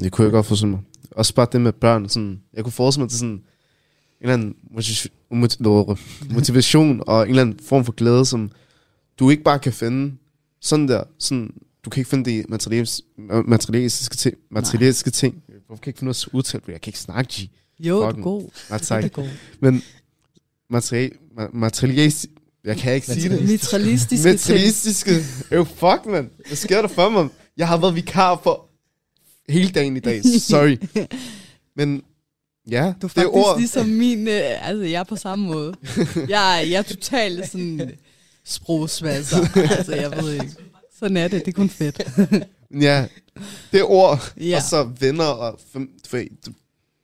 [0.00, 0.80] Det kunne jeg godt forstå mig.
[1.10, 3.42] Også bare det med børn, sådan, jeg kunne forestille mig til sådan en
[4.20, 5.96] eller anden motiv- motiv-
[6.30, 8.50] motivation og en eller anden form for glæde, som
[9.18, 10.14] du ikke bare kan finde
[10.60, 11.50] sådan der, sådan,
[11.84, 12.48] du kan ikke finde det
[13.48, 15.34] materialistiske ting, materialistiske ting.
[15.66, 16.68] Hvorfor kan jeg ikke finde noget udtalt?
[16.68, 17.50] Jeg kan ikke snakke, G.
[17.86, 18.50] Jo, du er Fucking- god.
[18.70, 19.04] Nej, tak.
[19.04, 19.28] er god.
[19.60, 19.82] Men
[20.70, 21.56] material, ma-
[22.64, 23.48] jeg kan ikke sige det.
[23.50, 24.28] Materialistiske.
[24.28, 25.10] Materialistiske.
[25.52, 26.30] Jo, fuck, mand.
[26.46, 27.28] Hvad sker der for mig?
[27.56, 28.66] Jeg har været vikar for
[29.48, 30.22] hele dagen i dag.
[30.40, 30.76] Sorry.
[31.76, 32.02] Men
[32.70, 33.58] ja, Du er det er ord.
[33.58, 35.74] ligesom min, øh, altså jeg er på samme måde.
[36.28, 37.90] Jeg, er- jeg er totalt sådan
[38.44, 39.36] sprogsvasser.
[39.78, 40.50] altså jeg ved ikke.
[40.98, 42.02] Sådan er det, det er kun fedt.
[42.80, 43.06] Ja,
[43.72, 44.32] det er ord.
[44.40, 44.56] Ja.
[44.56, 45.60] Og så venner og...
[45.72, 45.78] For,
[46.10, 46.28] det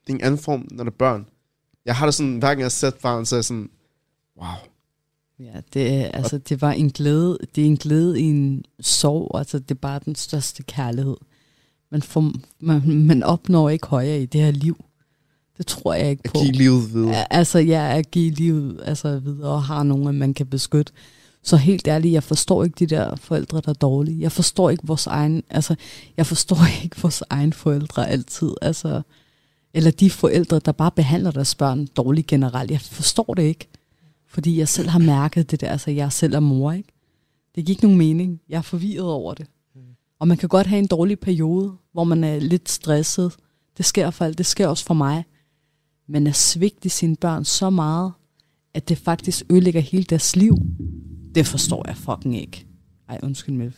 [0.09, 1.25] er en anden form, når det er børn.
[1.85, 3.69] Jeg har det sådan, hver gang jeg har set barn, så er jeg sådan,
[4.37, 4.47] wow.
[5.39, 7.37] Ja, det, altså, det var en glæde.
[7.55, 9.37] Det er en glæde i en sorg.
[9.39, 11.15] Altså, det er bare den største kærlighed.
[11.91, 14.85] Man, får, man, man opnår ikke højere i det her liv.
[15.57, 16.39] Det tror jeg ikke At på.
[16.39, 17.11] give livet videre.
[17.11, 20.93] Ja, Altså, er at give livet altså, videre og har nogen, man kan beskytte.
[21.43, 24.21] Så helt ærligt, jeg forstår ikke de der forældre, der er dårlige.
[24.21, 25.75] Jeg forstår ikke vores egen, altså,
[26.17, 28.51] jeg forstår ikke vores egen forældre altid.
[28.61, 29.01] Altså,
[29.73, 32.71] eller de forældre, der bare behandler deres børn dårligt generelt.
[32.71, 33.67] Jeg forstår det ikke.
[34.27, 35.69] Fordi jeg selv har mærket det der.
[35.69, 36.89] Altså, jeg selv er mor, ikke?
[37.55, 38.41] Det gik nogen mening.
[38.49, 39.47] Jeg er forvirret over det.
[40.21, 43.35] Og man kan godt have en dårlig periode, hvor man er lidt stresset.
[43.77, 44.37] Det sker for alt.
[44.37, 45.25] Det sker også for mig.
[46.07, 48.11] Men at svigte sine børn så meget,
[48.73, 50.57] at det faktisk ødelægger hele deres liv,
[51.35, 52.65] det forstår jeg fucking ikke.
[53.09, 53.71] Ej, undskyld mig,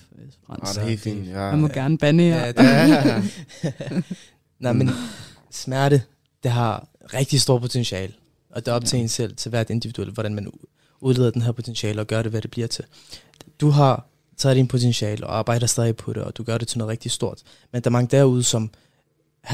[0.47, 0.69] Frans.
[0.69, 1.27] Ah, det er helt fint.
[1.27, 1.41] Ja.
[1.41, 2.45] Jeg må gerne bande her.
[2.45, 3.21] Ja, det, Ja.
[4.59, 4.89] nej, men
[5.51, 6.01] smerte,
[6.43, 8.13] det har rigtig stor potentiale.
[8.49, 10.51] Og det er op til en selv, til hvert individuelt, hvordan man
[11.01, 12.85] udleder den her potentiale og gør det, hvad det bliver til.
[13.59, 16.77] Du har taget din potentiale og arbejder stadig på det, og du gør det til
[16.77, 17.41] noget rigtig stort.
[17.71, 18.69] Men der er mange derude, som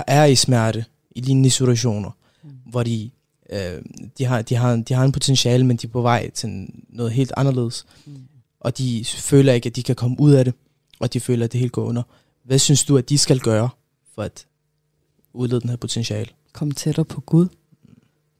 [0.07, 2.11] er i smerte, i lignende situationer,
[2.43, 2.49] mm.
[2.65, 3.09] hvor de,
[3.49, 3.81] øh,
[4.17, 7.11] de, har, de, har, de har en potentiale, men de er på vej til noget
[7.11, 7.85] helt anderledes.
[8.05, 8.23] Mm.
[8.59, 10.53] Og de føler ikke, at de kan komme ud af det,
[10.99, 12.03] og de føler, at det helt går under.
[12.43, 13.69] Hvad synes du, at de skal gøre
[14.15, 14.45] for at
[15.33, 16.29] udlede den her potentiale?
[16.53, 17.47] Kom tættere på Gud.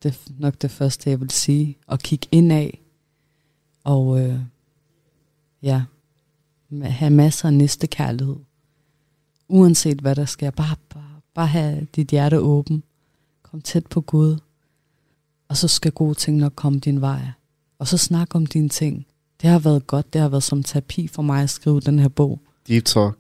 [0.04, 1.78] Det er nok det første, jeg vil sige.
[1.88, 2.70] Og kigge indad.
[3.84, 4.40] Og øh,
[5.64, 5.84] ja,
[6.82, 8.36] have masser af næste kærlighed.
[9.48, 10.52] Uanset hvad der sker.
[10.52, 12.84] Bare, bare, bare have dit hjerte åben.
[13.44, 14.38] Kom tæt på Gud.
[15.48, 17.22] Og så skal gode ting nok komme din vej.
[17.80, 19.06] Og så snak om dine ting.
[19.42, 20.14] Det har været godt.
[20.14, 22.40] Det har været som terapi for mig at skrive den her bog.
[22.68, 23.20] Deep talk.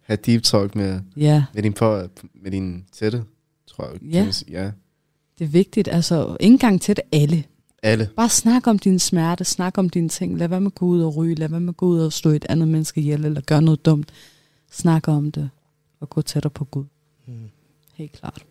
[0.00, 2.02] have deep talk med, Ja, med din, på,
[2.34, 3.24] med din tætte,
[3.66, 4.02] tror jeg.
[4.02, 4.26] Ja.
[4.50, 4.70] ja.
[5.38, 5.88] det er vigtigt.
[5.88, 7.44] Altså, ikke engang det alle.
[7.84, 8.08] Alle.
[8.16, 10.38] Bare snak om din smerte, snak om dine ting.
[10.38, 12.12] Lad være med at gå ud og ryge, lad være med at gå ud og
[12.12, 14.08] stå et andet menneske ihjel, eller gøre noget dumt.
[14.72, 15.50] Snak om det,
[16.00, 16.84] og gå tættere på Gud.
[17.26, 17.34] Mm.
[17.94, 18.44] Helt klart.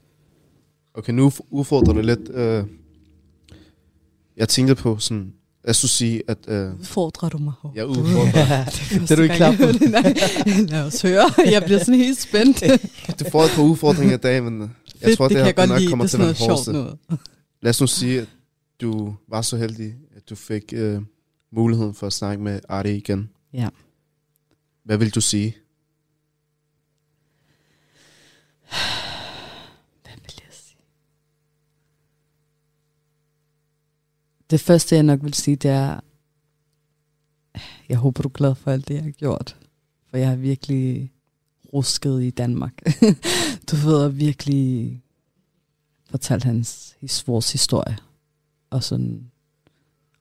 [0.94, 2.30] Okay, nu udfordrer det lidt.
[2.34, 2.64] Øh,
[4.38, 7.54] jeg tænkte på sådan, lad os nu sige, at øh, Udfordrer du mig?
[7.76, 8.66] jeg udfordrer.
[9.02, 9.64] det er du ikke klar på.
[9.90, 10.14] Nej,
[10.68, 11.26] lad os høre.
[11.52, 12.64] Jeg bliver sådan helt spændt.
[13.20, 14.70] du får et par udfordringer i dag, men jeg
[15.04, 15.90] Fedt, tror, det, det kan her jeg godt nok lide.
[15.90, 17.18] kommer Det er til at være hårdeste.
[17.62, 18.28] Lad os nu sige, at
[18.84, 21.02] du var så heldig, at du fik øh,
[21.52, 23.30] muligheden for at snakke med Artie igen.
[23.54, 23.70] Ja.
[24.84, 25.58] Hvad vil du sige?
[30.04, 30.78] Hvad vil jeg sige?
[34.50, 36.00] Det første, jeg nok vil sige, det er,
[37.90, 39.58] jeg håber, du er glad for alt det, jeg har gjort.
[40.10, 41.14] For jeg har virkelig
[41.74, 42.82] rusket i Danmark.
[43.72, 45.02] du ved, virkelig
[46.10, 47.98] fortalt hans, his, vores historie.
[48.74, 49.32] Og sådan,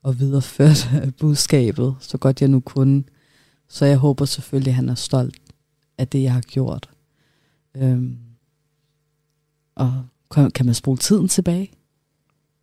[0.02, 0.88] og videreført
[1.20, 3.04] budskabet, så godt jeg nu kunne.
[3.68, 5.38] Så jeg håber selvfølgelig, at han er stolt
[5.98, 6.90] af det, jeg har gjort.
[7.74, 8.18] Øhm,
[9.74, 11.72] og kan, kan man spole tiden tilbage?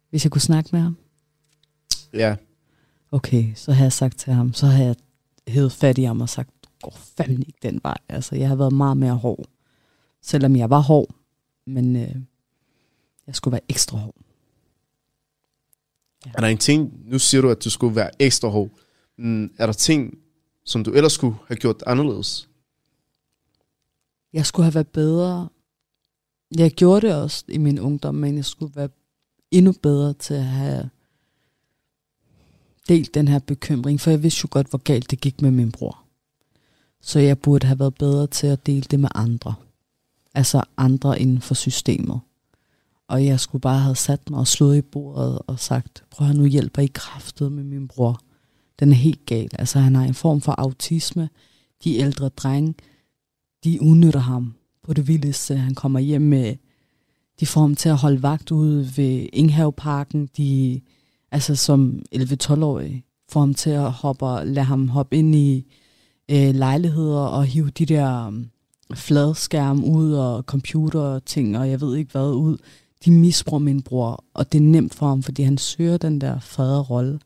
[0.10, 0.98] Hvis jeg kunne snakke med ham?
[2.14, 2.36] Ja,
[3.12, 4.96] Okay, så har jeg sagt til ham, så har jeg
[5.48, 7.98] hævet fat i ham og sagt, du går fandme ikke den vej.
[8.10, 9.46] Altså, jeg har været meget mere hård.
[10.22, 11.16] Selvom jeg var hård,
[11.66, 12.16] men øh,
[13.28, 14.16] jeg skulle være ekstra hård
[16.26, 18.70] er der en ting, nu siger du, at du skulle være ekstra hård.
[19.17, 20.17] Mm, er der ting,
[20.65, 22.49] som du ellers skulle have gjort anderledes?
[24.34, 25.49] Jeg skulle have været bedre.
[26.57, 28.89] Jeg gjorde det også i min ungdom, men jeg skulle være
[29.51, 30.89] endnu bedre til at have
[32.89, 35.72] delt den her bekymring, for jeg vidste jo godt, hvor galt det gik med min
[35.72, 36.03] bror.
[37.01, 39.55] Så jeg burde have været bedre til at dele det med andre.
[40.34, 42.20] Altså andre inden for systemet.
[43.10, 46.36] Og jeg skulle bare have sat mig og slået i bordet og sagt, prøv at
[46.36, 48.20] nu hjælper I kraftet med min bror.
[48.80, 49.49] Den er helt gal.
[49.60, 51.30] Altså han har en form for autisme.
[51.84, 52.76] De ældre drenge,
[53.64, 54.53] de udnytter ham
[54.84, 55.55] på det vildeste.
[55.55, 56.55] Han kommer hjem med,
[57.39, 60.30] de får ham til at holde vagt ude ved Inghaveparken.
[60.38, 60.82] De,
[61.32, 65.66] altså som 11-12-årige, får ham til at hoppe, og lade ham hoppe ind i
[66.32, 68.49] øh, lejligheder og hive de der mm,
[68.93, 72.57] fladskærm ud og computerting og jeg ved ikke hvad ud.
[73.06, 76.39] De misbruger min bror, og det er nemt for ham, fordi han søger den der
[76.39, 77.20] faderrolle.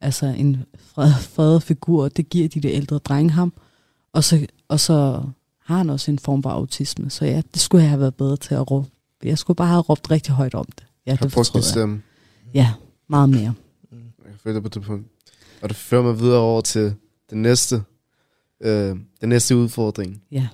[0.00, 3.52] Altså en fred, faderfigur, det giver de der ældre drenge ham.
[4.12, 5.22] Og så, og så
[5.64, 7.10] har han også en form for autisme.
[7.10, 8.88] Så ja, det skulle jeg have været bedre til at råbe.
[9.24, 10.84] Jeg skulle bare have råbt rigtig højt om det.
[11.06, 11.70] Ja, Har det fortryder jeg.
[11.70, 12.02] stemme?
[12.54, 12.72] Ja,
[13.08, 13.54] meget mere.
[14.24, 15.06] Jeg føler på det punkt.
[15.62, 16.94] Og det fører mig videre over til
[17.30, 17.82] den næste,
[18.60, 20.22] øh, den næste udfordring.
[20.32, 20.48] Ja.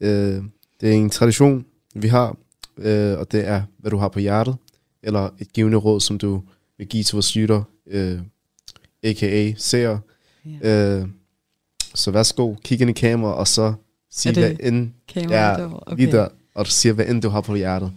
[0.00, 0.44] Øh,
[0.80, 1.64] det er en tradition,
[1.94, 2.36] vi har,
[2.78, 4.56] øh, og det er, hvad du har på hjertet,
[5.02, 6.42] eller et givende råd, som du
[6.78, 8.20] vil give til vores lytter, øh,
[9.02, 9.52] a.k.a.
[9.56, 10.00] seere.
[10.62, 10.98] Ja.
[11.00, 11.08] Øh,
[11.94, 13.74] så værsgo, kig ind i kamera, og så
[14.10, 15.96] sig, det hvad end, Kamera ja, okay.
[15.96, 17.92] lige der, og du siger, hvad end du har på hjertet.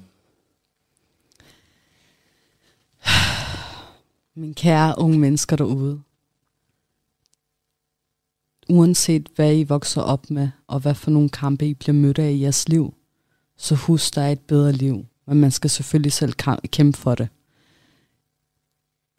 [4.36, 6.02] Min kære unge mennesker derude.
[8.70, 12.32] Uanset hvad I vokser op med, og hvad for nogle kampe I bliver mødt af
[12.32, 12.94] i jeres liv,
[13.58, 15.06] så husk, der er et bedre liv.
[15.28, 16.34] Men man skal selvfølgelig selv
[16.72, 17.28] kæmpe for det.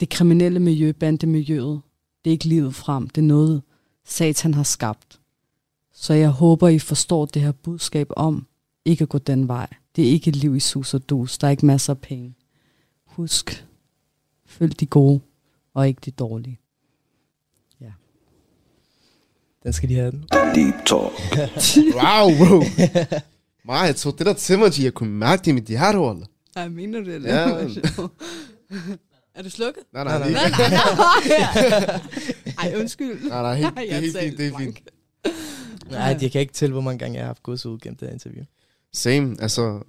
[0.01, 1.81] Det kriminelle miljø, bandemiljøet,
[2.25, 3.09] det er ikke livet frem.
[3.09, 3.63] Det er noget,
[4.05, 5.21] satan har skabt.
[5.93, 8.47] Så jeg håber, I forstår det her budskab om
[8.85, 9.69] ikke at gå den vej.
[9.97, 11.39] Det er ikke et liv i sus og dus.
[11.39, 12.35] Der er ikke masser af penge.
[13.05, 13.67] Husk,
[14.47, 15.21] følg de gode,
[15.75, 16.59] og ikke de dårlige.
[19.63, 20.25] Den skal de have den.
[21.99, 22.63] Wow, bro!
[23.69, 24.79] Maja, jeg tog det der til mig, G.
[24.83, 26.27] jeg kunne mærke det i mit hjerte, Wallah.
[26.57, 27.25] Ej, mener du det?
[27.25, 28.13] Ja, var men- sjovt.
[29.35, 29.83] er du slukket?
[29.93, 30.51] Nej, nej, Nej, nej.
[30.51, 32.01] Nej, nej, nej.
[32.73, 33.29] Ej, undskyld.
[33.29, 34.79] Nej, nej, helt, det er Jeg helt fint, det er fint.
[35.91, 38.13] Nej, jeg kan ikke tælle, hvor mange gange jeg har haft gåsehud gennem det her
[38.13, 38.45] interview.
[38.93, 39.81] Same, altså,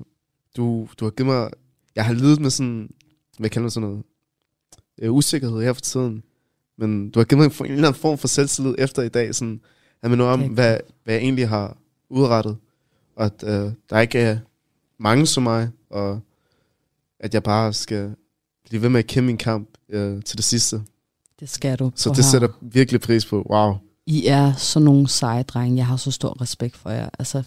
[0.58, 1.50] du, du har givet mig,
[1.96, 2.90] jeg har ledet med sådan,
[3.40, 4.04] hvad kalder man sådan noget,
[5.02, 6.24] øh, usikkerhed her for tiden,
[6.78, 9.36] men du har givet mig en, en eller anden form for selvtillid efter i dag,
[9.36, 9.62] sådan,
[10.04, 10.54] at man om, Okay.
[10.54, 11.78] hvad, hvad jeg egentlig har
[12.10, 12.58] udrettet,
[13.20, 14.38] og at øh, der ikke er
[14.98, 16.20] mange som mig, og
[17.20, 18.16] at jeg bare skal
[18.70, 20.82] blive ved med at kæmpe min kamp øh, til det sidste.
[21.40, 21.92] Det skal du.
[21.96, 22.24] Så det her.
[22.24, 23.48] sætter virkelig pris på.
[23.50, 23.76] Wow.
[24.06, 25.78] I er sådan nogle seje drenge.
[25.78, 27.10] Jeg har så stor respekt for jer.
[27.20, 27.44] Altså,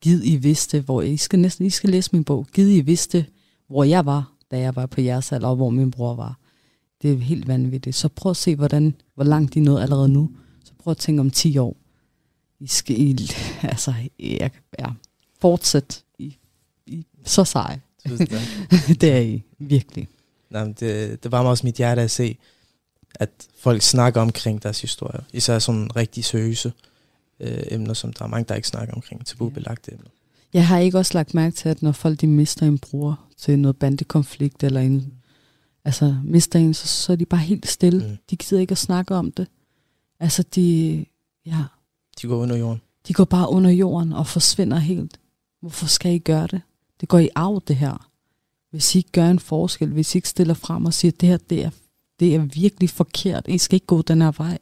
[0.00, 2.46] gid I vidste, hvor I skal næsten, I skal læse min bog.
[2.52, 3.26] Gid I vidste,
[3.68, 6.38] hvor jeg var, da jeg var på jeres alder, og hvor min bror var.
[7.02, 7.96] Det er helt vanvittigt.
[7.96, 10.30] Så prøv at se, hvordan, hvor langt er nået allerede nu.
[10.64, 11.76] Så prøv at tænke om 10 år.
[12.60, 13.30] I skal, I,
[13.62, 14.86] altså, jeg, ja,
[15.42, 16.02] fortsæt.
[16.18, 16.36] I,
[16.86, 17.78] I, så sej.
[18.08, 18.40] Tusind tak.
[19.00, 20.08] det er I, virkelig.
[20.50, 22.36] Nej, men det, det var mig også mit hjerte at se,
[23.14, 25.20] at folk snakker omkring deres historier.
[25.32, 26.72] Især sådan rigtig seriøse
[27.40, 29.26] øh, emner, som der er mange, der ikke snakker omkring.
[29.26, 30.08] Tabubelagte emner.
[30.52, 33.58] Jeg har ikke også lagt mærke til, at når folk de mister en bror til
[33.58, 35.12] noget bandekonflikt, eller en,
[35.84, 38.08] altså mister en, så, så er de bare helt stille.
[38.08, 38.16] Mm.
[38.30, 39.46] De gider ikke at snakke om det.
[40.20, 41.04] Altså de,
[41.46, 41.64] ja,
[42.22, 42.80] De går under jorden.
[43.08, 45.18] de går bare under jorden og forsvinder helt.
[45.62, 46.62] Hvorfor skal I gøre det?
[47.00, 48.10] Det går i arv, det her.
[48.70, 51.36] Hvis I ikke gør en forskel, hvis I ikke stiller frem og siger, det her
[51.36, 51.70] det er,
[52.20, 54.58] det er virkelig forkert, I skal ikke gå den her vej,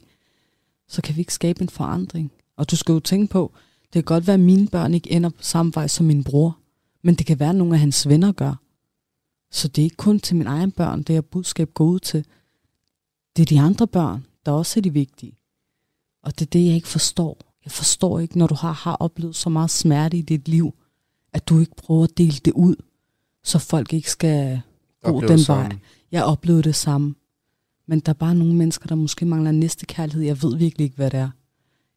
[0.89, 2.33] så kan vi ikke skabe en forandring.
[2.57, 5.29] Og du skal jo tænke på, det kan godt være, at mine børn ikke ender
[5.29, 6.59] på samme vej som min bror,
[7.03, 8.55] men det kan være, at nogle af hans venner gør.
[9.51, 12.25] Så det er ikke kun til mine egne børn, det her budskab går ud til.
[13.37, 15.39] Det er de andre børn, der også er de vigtige.
[16.23, 17.39] Og det er det, jeg ikke forstår.
[17.65, 20.75] Jeg forstår ikke, når du har, har oplevet så meget smerte i dit liv,
[21.33, 22.77] at du ikke prøver at dele det ud,
[23.45, 24.61] så folk ikke skal
[25.03, 25.67] gå Opleve den sammen.
[25.67, 25.79] vej.
[26.13, 27.15] Jeg oplevede det samme.
[27.89, 30.23] Men der er bare nogle mennesker, der måske mangler næste kærlighed.
[30.23, 31.31] Jeg ved virkelig ikke, hvad det er.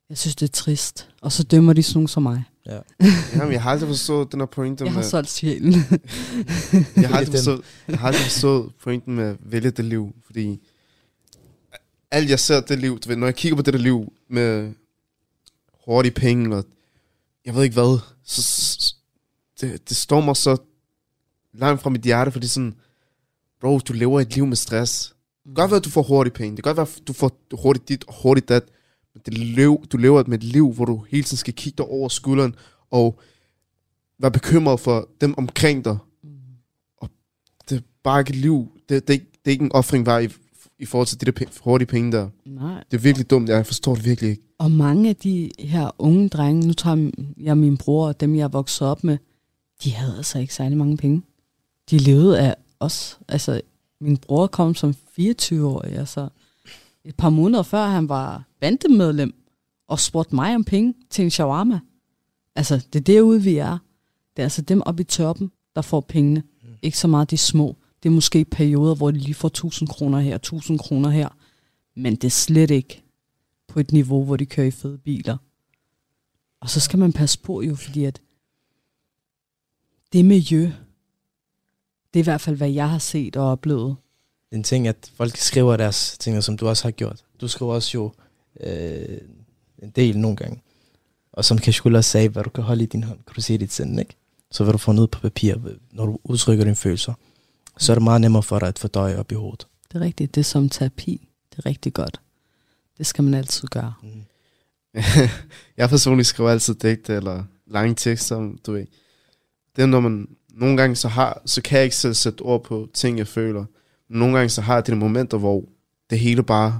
[0.09, 1.09] Jeg synes, det er trist.
[1.21, 2.43] Og så dømmer de sådan nogle som mig.
[2.65, 2.79] Ja.
[3.35, 5.09] Jamen, jeg har aldrig forstået den her pointe Jeg har med...
[5.09, 5.73] solgt sjælen.
[6.95, 10.59] Jeg har aldrig forstået, jeg har aldrig forstået pointen med at vælge det liv, fordi
[12.11, 14.73] alt jeg ser det liv, du ved, når jeg kigger på det der liv med
[15.85, 16.65] hurtige penge, og
[17.45, 18.95] jeg ved ikke hvad, så, så
[19.63, 20.57] det, det står mig så
[21.53, 22.73] langt fra mit hjerte, fordi sådan,
[23.61, 25.15] bro, du lever et liv med stress.
[25.43, 27.13] Det kan godt være, at du får hurtige penge, det kan godt være, at du
[27.13, 28.63] får hurtigt dit og hurtigt dat,
[29.13, 31.85] men det lev, du lever med et liv, hvor du hele tiden skal kigge dig
[31.85, 32.55] over skulderen,
[32.91, 33.19] og
[34.19, 35.97] være bekymret for dem omkring dig,
[37.69, 38.67] det er bare ikke et liv.
[38.89, 40.29] Det, det, er, ikke, det er ikke en offring værd i,
[40.79, 42.29] i forhold til de der penge, hurtige penge der.
[42.45, 42.83] Nej.
[42.91, 43.49] Det er virkelig dumt.
[43.49, 44.43] Jeg forstår det virkelig ikke.
[44.57, 48.43] Og mange af de her unge drenge, nu tager jeg min bror og dem, jeg
[48.43, 49.17] er vokset op med,
[49.83, 51.21] de havde altså ikke særlig mange penge.
[51.89, 53.19] De levede af os.
[53.27, 53.61] Altså,
[54.01, 56.29] min bror kom som 24-årig, altså
[57.03, 59.33] et par måneder før han var bandemedlem,
[59.87, 61.79] og spurgte mig om penge til en shawarma.
[62.55, 63.77] Altså, det er derude, vi er.
[64.35, 66.43] Det er altså dem oppe i toppen, der får pengene.
[66.81, 67.77] Ikke så meget de små.
[68.03, 71.29] Det er måske perioder, hvor de lige får 1000 kroner her, 1000 kroner her.
[71.95, 73.03] Men det er slet ikke
[73.67, 75.37] på et niveau, hvor de kører i fede biler.
[76.61, 78.21] Og så skal man passe på jo, fordi at
[80.13, 80.61] det miljø,
[82.13, 83.95] det er i hvert fald, hvad jeg har set og oplevet.
[84.51, 87.23] en ting, at folk skriver deres ting, som du også har gjort.
[87.41, 88.11] Du skriver også jo
[88.59, 89.17] øh,
[89.83, 90.61] en del nogle gange.
[91.31, 93.53] Og som Kashkul også sagde, hvad du kan holde i din hånd, kan du se
[93.53, 94.15] i dit sind, ikke?
[94.51, 95.55] Så hvad du får ned på papir,
[95.91, 97.13] når du udtrykker dine følelser,
[97.77, 99.67] så er det meget nemmere for dig at fordøje op i hovedet.
[99.87, 101.27] Det er rigtigt, det er som terapi.
[101.51, 102.21] Det er rigtig godt.
[102.97, 103.93] Det skal man altid gøre.
[104.03, 104.23] Mm.
[105.77, 108.85] jeg personligt skriver altid digte eller lange tekster, du ved.
[109.75, 112.63] Det er, når man nogle gange så har, så kan jeg ikke selv sætte ord
[112.63, 113.65] på ting, jeg føler.
[114.09, 115.63] Men nogle gange så har jeg de momenter, hvor
[116.09, 116.79] det hele bare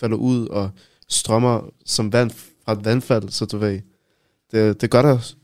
[0.00, 0.70] falder ud og
[1.08, 2.30] strømmer som vand
[2.64, 3.80] fra et vandfald, så du ved.
[4.52, 5.36] Det, det godt at...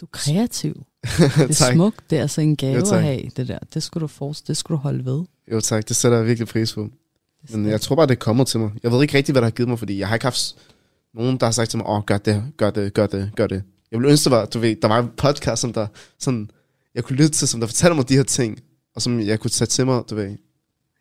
[0.00, 0.84] Du er kreativ.
[1.18, 2.10] Det er smukt.
[2.10, 3.58] Det er altså en gave Jo, at have, det der.
[3.74, 4.44] Det skulle du forstå.
[4.46, 5.24] Det skulle du holde ved.
[5.52, 6.88] Jo tak, det sætter jeg virkelig pris på.
[7.50, 8.70] Men jeg tror bare, det kommer til mig.
[8.82, 10.56] Jeg ved ikke rigtig, hvad der har givet mig, fordi jeg har ikke haft
[11.14, 13.62] nogen, der har sagt til mig, åh, gør det, gør det, gør det, gør det.
[13.96, 15.86] Jeg ville ønske, der var, du ved, der var en podcast, som der,
[16.18, 16.50] sådan,
[16.94, 18.58] jeg kunne lytte til, som der fortæller mig de her ting,
[18.94, 20.24] og som jeg kunne tage til mig, du ved.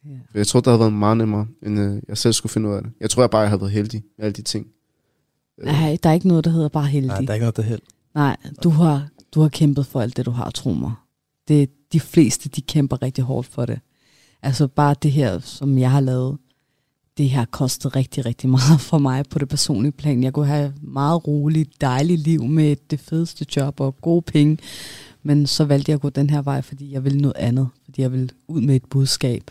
[0.06, 0.10] Ja.
[0.32, 2.74] For Jeg tror, det havde været meget nemmere, end øh, jeg selv skulle finde ud
[2.74, 2.92] af det.
[3.00, 4.68] Jeg tror, jeg bare jeg havde været heldig med alle de ting.
[5.62, 7.08] Øh, Nej, der er ikke noget, der hedder bare heldig.
[7.08, 7.82] Nej, der er ikke noget, der er held.
[8.16, 10.94] Nej, du har, du har kæmpet for alt det, du har, tro mig.
[11.48, 13.80] Det, de fleste, de kæmper rigtig hårdt for det.
[14.42, 16.38] Altså bare det her, som jeg har lavet,
[17.18, 20.24] det har kostet rigtig, rigtig meget for mig på det personlige plan.
[20.24, 24.58] Jeg kunne have et meget roligt, dejligt liv med det fedeste job og gode penge.
[25.24, 27.70] Men så valgte jeg at gå den her vej, fordi jeg ville noget andet.
[27.86, 29.44] Fordi jeg ville ud med et budskab.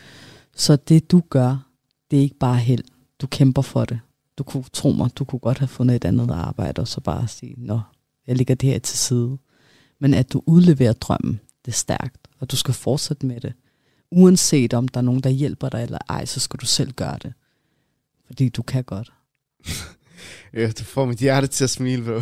[0.57, 1.69] Så det du gør,
[2.11, 2.85] det er ikke bare held.
[3.21, 4.01] Du kæmper for det.
[4.39, 7.29] Du kunne, tro mig, du kunne godt have fundet et andet arbejde, og så bare
[7.29, 7.81] sige, nå,
[8.27, 9.39] jeg lægger det her til side.
[10.01, 13.53] Men at du udleverer drømmen, det er stærkt, og du skal fortsætte med det.
[14.11, 17.19] Uanset om der er nogen, der hjælper dig eller ej, så skal du selv gøre
[17.23, 17.33] det.
[18.27, 19.13] Fordi du kan godt.
[20.55, 22.21] Ja, du får mit hjerte til at smile, bro.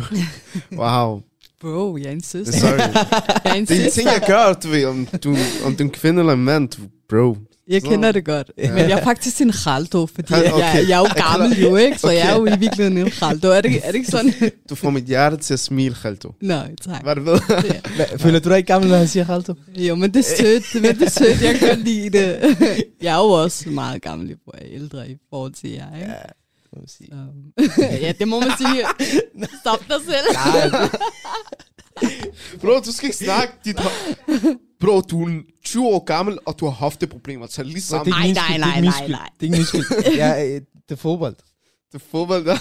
[0.81, 1.21] Wow.
[1.61, 2.59] Bro, jeg er en søster.
[2.59, 2.77] Sorry.
[3.45, 5.35] jeg er en Det er en ting, jeg gør, du ved, om du,
[5.65, 7.37] om du er en kvinde eller en mand, du, bro.
[7.67, 8.51] Jeg Så- kender det godt.
[8.57, 10.43] Men jeg er faktisk en khaldo, fordi Okay.
[10.43, 11.97] jeg, jeg, er jo gammel jo, ikke?
[11.99, 13.47] Så jeg er jo i virkeligheden en khaldo.
[13.51, 14.33] Er det, er det ikke sådan?
[14.69, 16.33] Du får mit hjerte til at smile, Khalto.
[16.41, 17.05] Nej, tak.
[17.05, 17.39] Var det ved?
[17.95, 19.53] Hva, føler du dig ikke gammel, når han siger Khalto?
[19.77, 20.81] Jo, men det er sødt.
[20.81, 21.41] Men det er sødt.
[21.41, 22.55] Jeg kan lide det.
[23.01, 24.27] Jeg er jo også meget gammel.
[24.27, 26.13] Jeg er ældre i forhold til jer, ikke?
[26.73, 27.09] må man sige.
[28.01, 28.85] ja, det må man sige.
[29.61, 30.27] Stop dig selv.
[30.71, 30.89] Nej,
[32.61, 33.77] Bro, du skal ikke snakke dit...
[34.79, 37.47] Bro, du er 20 år gammel, og du har hofteproblemer.
[37.47, 38.09] Tag lige det sammen.
[38.09, 39.15] Nej, nej, er nej, ikke min nej, skyld.
[39.15, 40.15] Det er ikke min skyld.
[40.17, 41.35] Jeg, er- det er fodbold.
[41.91, 42.57] Det er fodbold, der.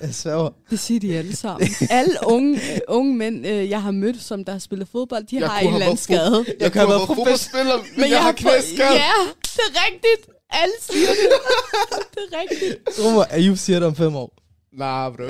[0.00, 0.50] Jeg sværger.
[0.70, 1.68] Det siger de alle sammen.
[1.90, 5.36] Alle unge, øh, unge mænd, øh, jeg har mødt, som der har spillet fodbold, de
[5.36, 6.44] Jeg har en eller anden skade.
[6.48, 8.92] Jeg kan kunne have været fodboldspiller, men jeg har knæskade.
[8.92, 9.12] Ja,
[9.42, 10.34] det er rigtigt.
[10.50, 11.28] Alle siger det.
[12.14, 12.96] det er rigtigt.
[12.96, 14.32] Tro mig, Ayub siger det om fem år.
[14.72, 15.24] Nej, bro.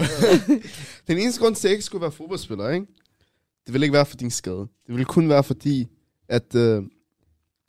[1.08, 2.86] Den eneste grund til, at jeg ikke skulle være fodboldspiller, ikke?
[3.66, 4.58] Det ville ikke være for din skade.
[4.58, 5.88] Det ville kun være fordi,
[6.28, 6.82] at øh,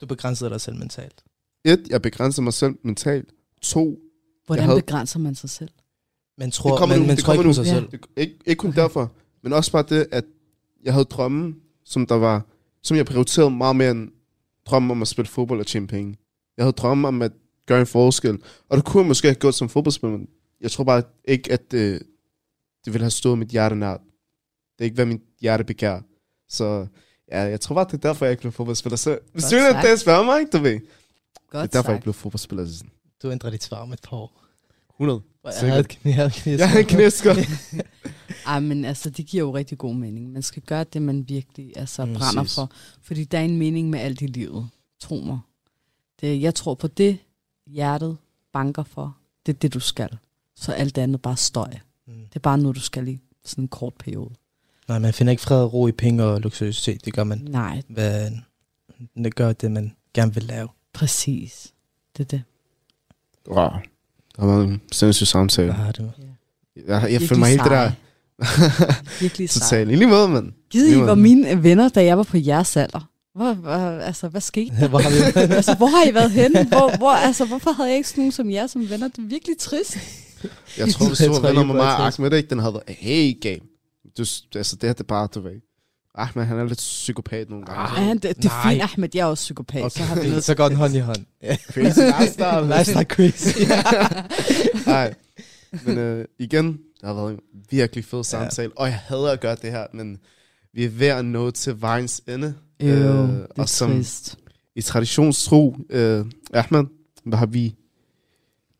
[0.00, 1.24] Du begrænser dig selv mentalt.
[1.64, 3.32] et, jeg begrænser mig selv mentalt.
[3.62, 3.98] To,
[4.46, 5.70] Hvordan havde- begrænser man sig selv?
[6.38, 7.74] Man tror, kommer man, nu, man det tror ikke kommer på sig Ja.
[7.74, 7.90] selv.
[7.90, 10.24] det, ikke, ikke kun derfor, men også bare det, at
[10.84, 12.46] jeg havde drømme, som der var,
[12.82, 14.10] som jeg prioriterede meget mere end
[14.66, 16.16] drømme om at spille fodbold og tjene penge.
[16.56, 17.32] Jeg havde drømme om at
[17.66, 18.38] gøre en forskel,
[18.68, 20.28] og det kunne jeg måske have gjort som fodboldspiller, men
[20.60, 22.02] jeg tror bare ikke, at det,
[22.84, 24.00] det ville have stået mit hjerte nært.
[24.78, 25.20] Det er ikke, hvad mit
[25.66, 26.00] begær.
[26.48, 26.86] Så
[27.32, 28.96] ja, jeg tror bare, det er derfor, jeg ikke blev fodboldspiller.
[28.96, 29.86] Så hvis du sagt.
[29.86, 30.72] det, spørger mig, ikke, du ved.
[30.72, 30.82] Det
[31.50, 31.94] Godt er derfor, jeg sagt.
[31.96, 32.82] ikke blev fodboldspiller.
[33.22, 34.44] Du ændrer dit svar om et par år.
[34.96, 35.20] 100.
[35.44, 35.68] Jeg Sikkert.
[35.72, 36.60] havde, et- jeg havde et knæsk.
[36.60, 37.34] Jeg har en knæsker.
[38.46, 40.32] Ej, men altså, det giver jo rigtig god mening.
[40.32, 42.54] Man skal gøre det, man virkelig altså, Mm, brænder præcis.
[42.54, 42.70] for.
[43.02, 44.68] Fordi der er en mening med alt i livet.
[45.00, 45.38] Tro mig.
[46.20, 47.18] Det, jeg tror på det,
[47.66, 48.16] hjertet
[48.52, 49.16] banker for.
[49.46, 50.18] Det er det, du skal.
[50.56, 51.70] Så alt andet bare støj.
[52.06, 52.12] Mm.
[52.14, 54.30] Det er bare noget, du skal i sådan en kort periode.
[54.88, 57.04] Nej, man finder ikke fred og ro i penge og luksuriøsitet.
[57.04, 57.38] Det gør man.
[57.48, 58.30] Nej, Hvad,
[59.24, 60.68] det gør det, man gerne vil lave.
[60.92, 61.72] præcis.
[62.16, 62.42] Det er det.
[63.48, 63.56] Wow.
[63.56, 65.72] Der har været en sindssyg samtale.
[65.72, 66.12] Har det?
[66.76, 67.92] Jeg, jeg Virkelig føler mig helt det der.
[69.20, 69.60] Virkelig sej.
[69.60, 69.90] Totalt.
[69.90, 70.52] I lige måde, mand.
[70.70, 73.10] Givet I var mine venner, da jeg var på jeres alder.
[73.34, 73.70] Hvor, hvor,
[74.00, 74.88] altså, hvad skete der?
[74.92, 76.64] Hvor har vi altså, hvor har I været henne?
[76.64, 79.08] Hvor, hvor, altså, hvorfor havde jeg ikke sådan nogen som jer som venner?
[79.08, 79.96] Det er virkelig trist.
[80.78, 82.06] Jeg tror, hvis Jeg du var venner med var mig og.
[82.06, 83.60] Ahmed, ikke, den havde været hey game.
[84.18, 85.60] Du, altså, det her, det er bare, du ved.
[86.14, 88.00] Ahmed, han er lidt psykopat nogle gange.
[88.02, 88.72] Ja, det, det er Nej.
[88.72, 89.08] fint, Ahmed.
[89.14, 89.82] Jeg er også psykopat.
[89.84, 89.90] Okay.
[89.90, 91.26] Så har vi noget så går den hånd i hånd.
[91.42, 91.56] Ja.
[91.72, 92.66] Crazy lifestyle.
[92.78, 93.58] Lifestyle crazy.
[94.86, 95.14] Nej.
[95.84, 97.40] Men øh, igen, det har været en
[97.70, 98.72] virkelig fed samtale.
[98.76, 100.18] Og jeg hader at gøre det her, men
[100.72, 102.54] vi er ved at nå til vejens ende.
[102.80, 104.38] Jo, det er og som trist.
[104.74, 106.84] i traditionstro, øh, Ahmed,
[107.24, 107.74] hvad har vi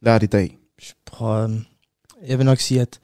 [0.03, 0.59] lært i dag?
[1.07, 1.51] Prøv,
[2.26, 3.01] jeg vil nok sige, at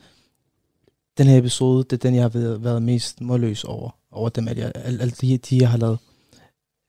[1.19, 3.91] den her episode, det er den, jeg har været, været mest målløs over.
[4.11, 5.99] Over dem, at jeg, alle, alle de, de, jeg har lavet.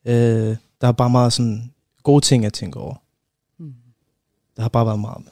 [0.07, 1.73] Øh, der er bare meget sådan
[2.03, 2.95] gode ting, jeg tænker over.
[3.59, 3.73] Mm.
[4.55, 5.31] Der har bare været meget med.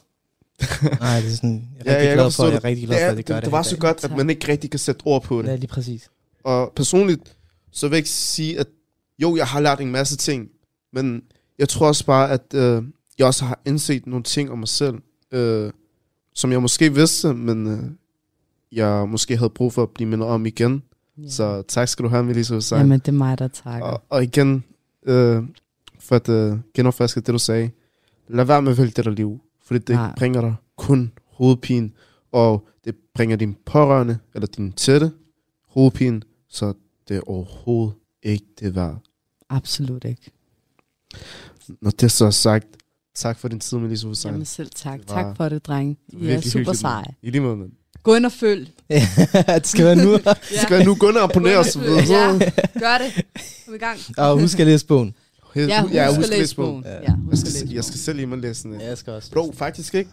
[0.99, 2.97] Nej, det er sådan, jeg er Ja, rigtig jeg glad for, jeg er rigtig glad
[2.97, 3.51] Ja, for, at det gør det, det.
[3.51, 5.47] var så godt, at man ikke rigtig kan sætte ord på det.
[5.47, 6.09] Ja, lige præcis.
[6.43, 7.37] Og personligt,
[7.71, 8.67] så vil jeg ikke sige, at
[9.19, 10.49] jo, jeg har lært en masse ting,
[10.93, 11.21] men
[11.59, 12.83] jeg tror også bare, at øh,
[13.17, 14.95] jeg også har indset nogle ting om mig selv,
[15.31, 15.71] øh,
[16.35, 17.83] som jeg måske vidste, men øh,
[18.75, 20.83] jeg måske havde brug for at blive mindet om igen.
[21.17, 21.29] Ja.
[21.29, 22.79] Så tak skal du have, Melissa Hussein.
[22.81, 23.87] Jamen, det er mig, der takker.
[23.87, 24.63] Og, og igen,
[25.05, 25.43] øh,
[25.99, 27.69] for at øh, genopfriske det, du sagde,
[28.27, 30.15] lad være med at vælge det der liv, fordi det Nej.
[30.17, 31.91] bringer dig kun hovedpine,
[32.31, 35.11] og det bringer din pårørende, eller din tætte,
[35.67, 36.73] hovedpine, så
[37.07, 37.93] det er overhovedet
[38.23, 38.97] ikke det værd.
[39.49, 40.31] Absolut ikke.
[41.81, 42.67] Når det så er sagt,
[43.15, 44.33] tak for din tid, Melissa Hussein.
[44.33, 45.07] Jamen selv tak.
[45.07, 45.97] Tak for det, dreng.
[46.07, 47.15] I er super seje.
[47.21, 47.71] I lige måde, mand.
[48.03, 48.69] Gå ind og følg.
[49.55, 50.17] det skal være nu.
[50.63, 51.75] Skal jeg nu gå ind og abonnere os?
[51.75, 52.39] Ja,
[52.79, 53.25] gør det.
[53.65, 53.99] Kom i gang.
[54.17, 55.15] Og husk at læse bogen.
[55.55, 56.83] Ja, husk, ja, at husk at læse bogen.
[56.83, 56.93] Ja.
[56.93, 58.79] Ja, Jeg husk at skal, læse jeg skal selv lige med læse den.
[58.81, 59.31] Ja, jeg skal også.
[59.31, 60.09] Bro, faktisk ikke.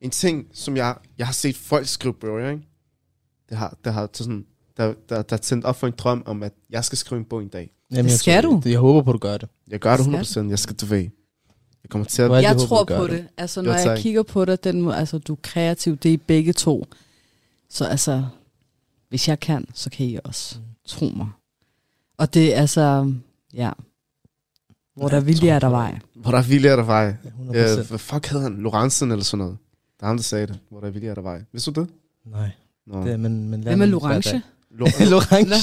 [0.00, 2.62] En ting, som jeg, jeg har set folk skrive, bro, ikke?
[3.48, 4.44] Det har, der har sådan,
[4.76, 7.24] der, der, der er tændt op for en drøm om, at jeg skal skrive en
[7.24, 7.70] bog en dag.
[7.90, 8.68] Jamen, Det jeg skal tror- du.
[8.68, 9.48] Jeg håber på, at du gør det.
[9.68, 10.50] Jeg gør det Skal 100%.
[10.50, 11.10] Jeg skal tilbage.
[11.84, 12.30] Jeg kommer til at...
[12.30, 13.10] Det, Jeg håber, tror du på det.
[13.12, 13.26] det.
[13.36, 16.12] Altså, Jo, når jeg kigger på dig, den måde, altså, du er kreativ, det er
[16.12, 16.84] I begge to.
[17.70, 18.24] Så altså,
[19.08, 20.56] hvis jeg kan, så kan I også.
[20.86, 21.28] Tro mig.
[22.18, 23.12] Og det er altså,
[23.54, 23.70] ja.
[24.96, 25.98] Hvor der er vilje, er der vej.
[26.14, 27.14] Hvor der er vilje, er der vej.
[27.52, 27.88] Ja, 100%.
[27.88, 28.56] Hvad fuck hedder han?
[28.56, 29.58] Lorentzen eller sådan noget.
[29.96, 30.58] Det er ham, der sagde det.
[30.70, 31.42] Hvor der er vilje, er der vej.
[31.52, 31.90] Vidste du det?
[32.26, 32.50] Nej,
[32.86, 33.04] Nå.
[33.06, 34.42] det, men, men Hvem er Lorange?
[34.70, 35.54] Lo- Lorange.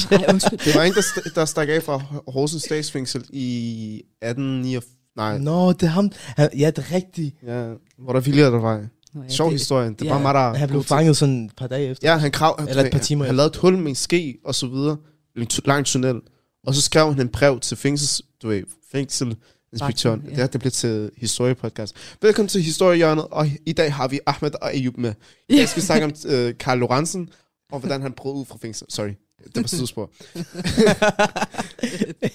[0.66, 1.98] Det var en, der, st- der stak af fra
[2.28, 4.82] Horsens statsfængsel i 1849.
[5.16, 6.12] Nej, Nå, det er ham.
[6.26, 7.36] Han, ja, det er rigtigt.
[7.44, 8.82] ja, hvor der er vilje, er der vej.
[9.14, 9.90] Nå, ja, Sjov det- historie.
[9.90, 10.54] Det er ja, bare mig, der...
[10.54, 12.12] Han blev fanget sådan et par dage efter.
[12.12, 13.96] Ja, han krav, han, Eller et par timer han, han lavede et hul med en
[13.96, 14.98] ske og så videre.
[15.38, 16.22] En lang tunnel.
[16.68, 20.20] Og så skrev han en brev til fængsels, du ved, fængselinspektøren.
[20.20, 20.30] Vagten, Ja.
[20.30, 21.96] Det her, det blev til historiepodcast.
[22.22, 25.14] Velkommen til Historiehjørnet, og i dag har vi Ahmed og Ayub med.
[25.50, 27.30] I dag skal vi snakke om uh, Karl Lorentzen,
[27.72, 28.88] og hvordan han brød ud fra fængsel.
[28.90, 29.12] Sorry,
[29.56, 30.12] det var sidespor.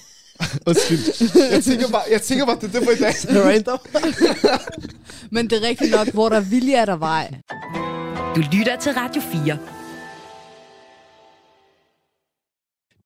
[0.69, 1.01] Undskyld.
[1.53, 3.15] Jeg tænker bare, jeg tænker bare, det er det for i dag.
[3.49, 3.79] Random.
[5.35, 7.35] Men det er rigtigt nok, hvor der er vilje, er der vej.
[8.37, 9.59] Du lytter til Radio 4.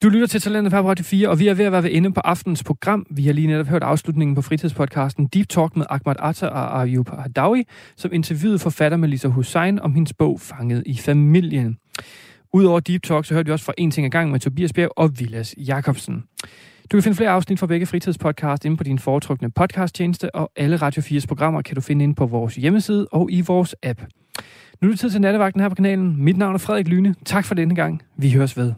[0.03, 2.13] Du lytter til Talentet på Radio 4, og vi er ved at være ved ende
[2.13, 3.07] på aftens program.
[3.11, 7.09] Vi har lige netop hørt afslutningen på fritidspodcasten Deep Talk med Ahmad Atta og Ayub
[7.09, 7.65] Hadawi,
[7.97, 11.77] som interviewede forfatter Melissa Hussein om hendes bog Fanget i familien.
[12.53, 14.91] Udover Deep Talk, så hørte vi også fra En ting ad gang med Tobias Bjerg
[14.97, 16.25] og Vilas Jakobsen.
[16.93, 20.77] Du kan finde flere afsnit fra begge fritidspodcast inde på din foretrukne podcasttjeneste, og alle
[20.77, 24.01] Radio 4's programmer kan du finde inde på vores hjemmeside og i vores app.
[24.81, 26.25] Nu er det tid til nattevagten her på kanalen.
[26.25, 27.15] Mit navn er Frederik Lyne.
[27.25, 28.03] Tak for denne gang.
[28.17, 28.73] Vi høres ved.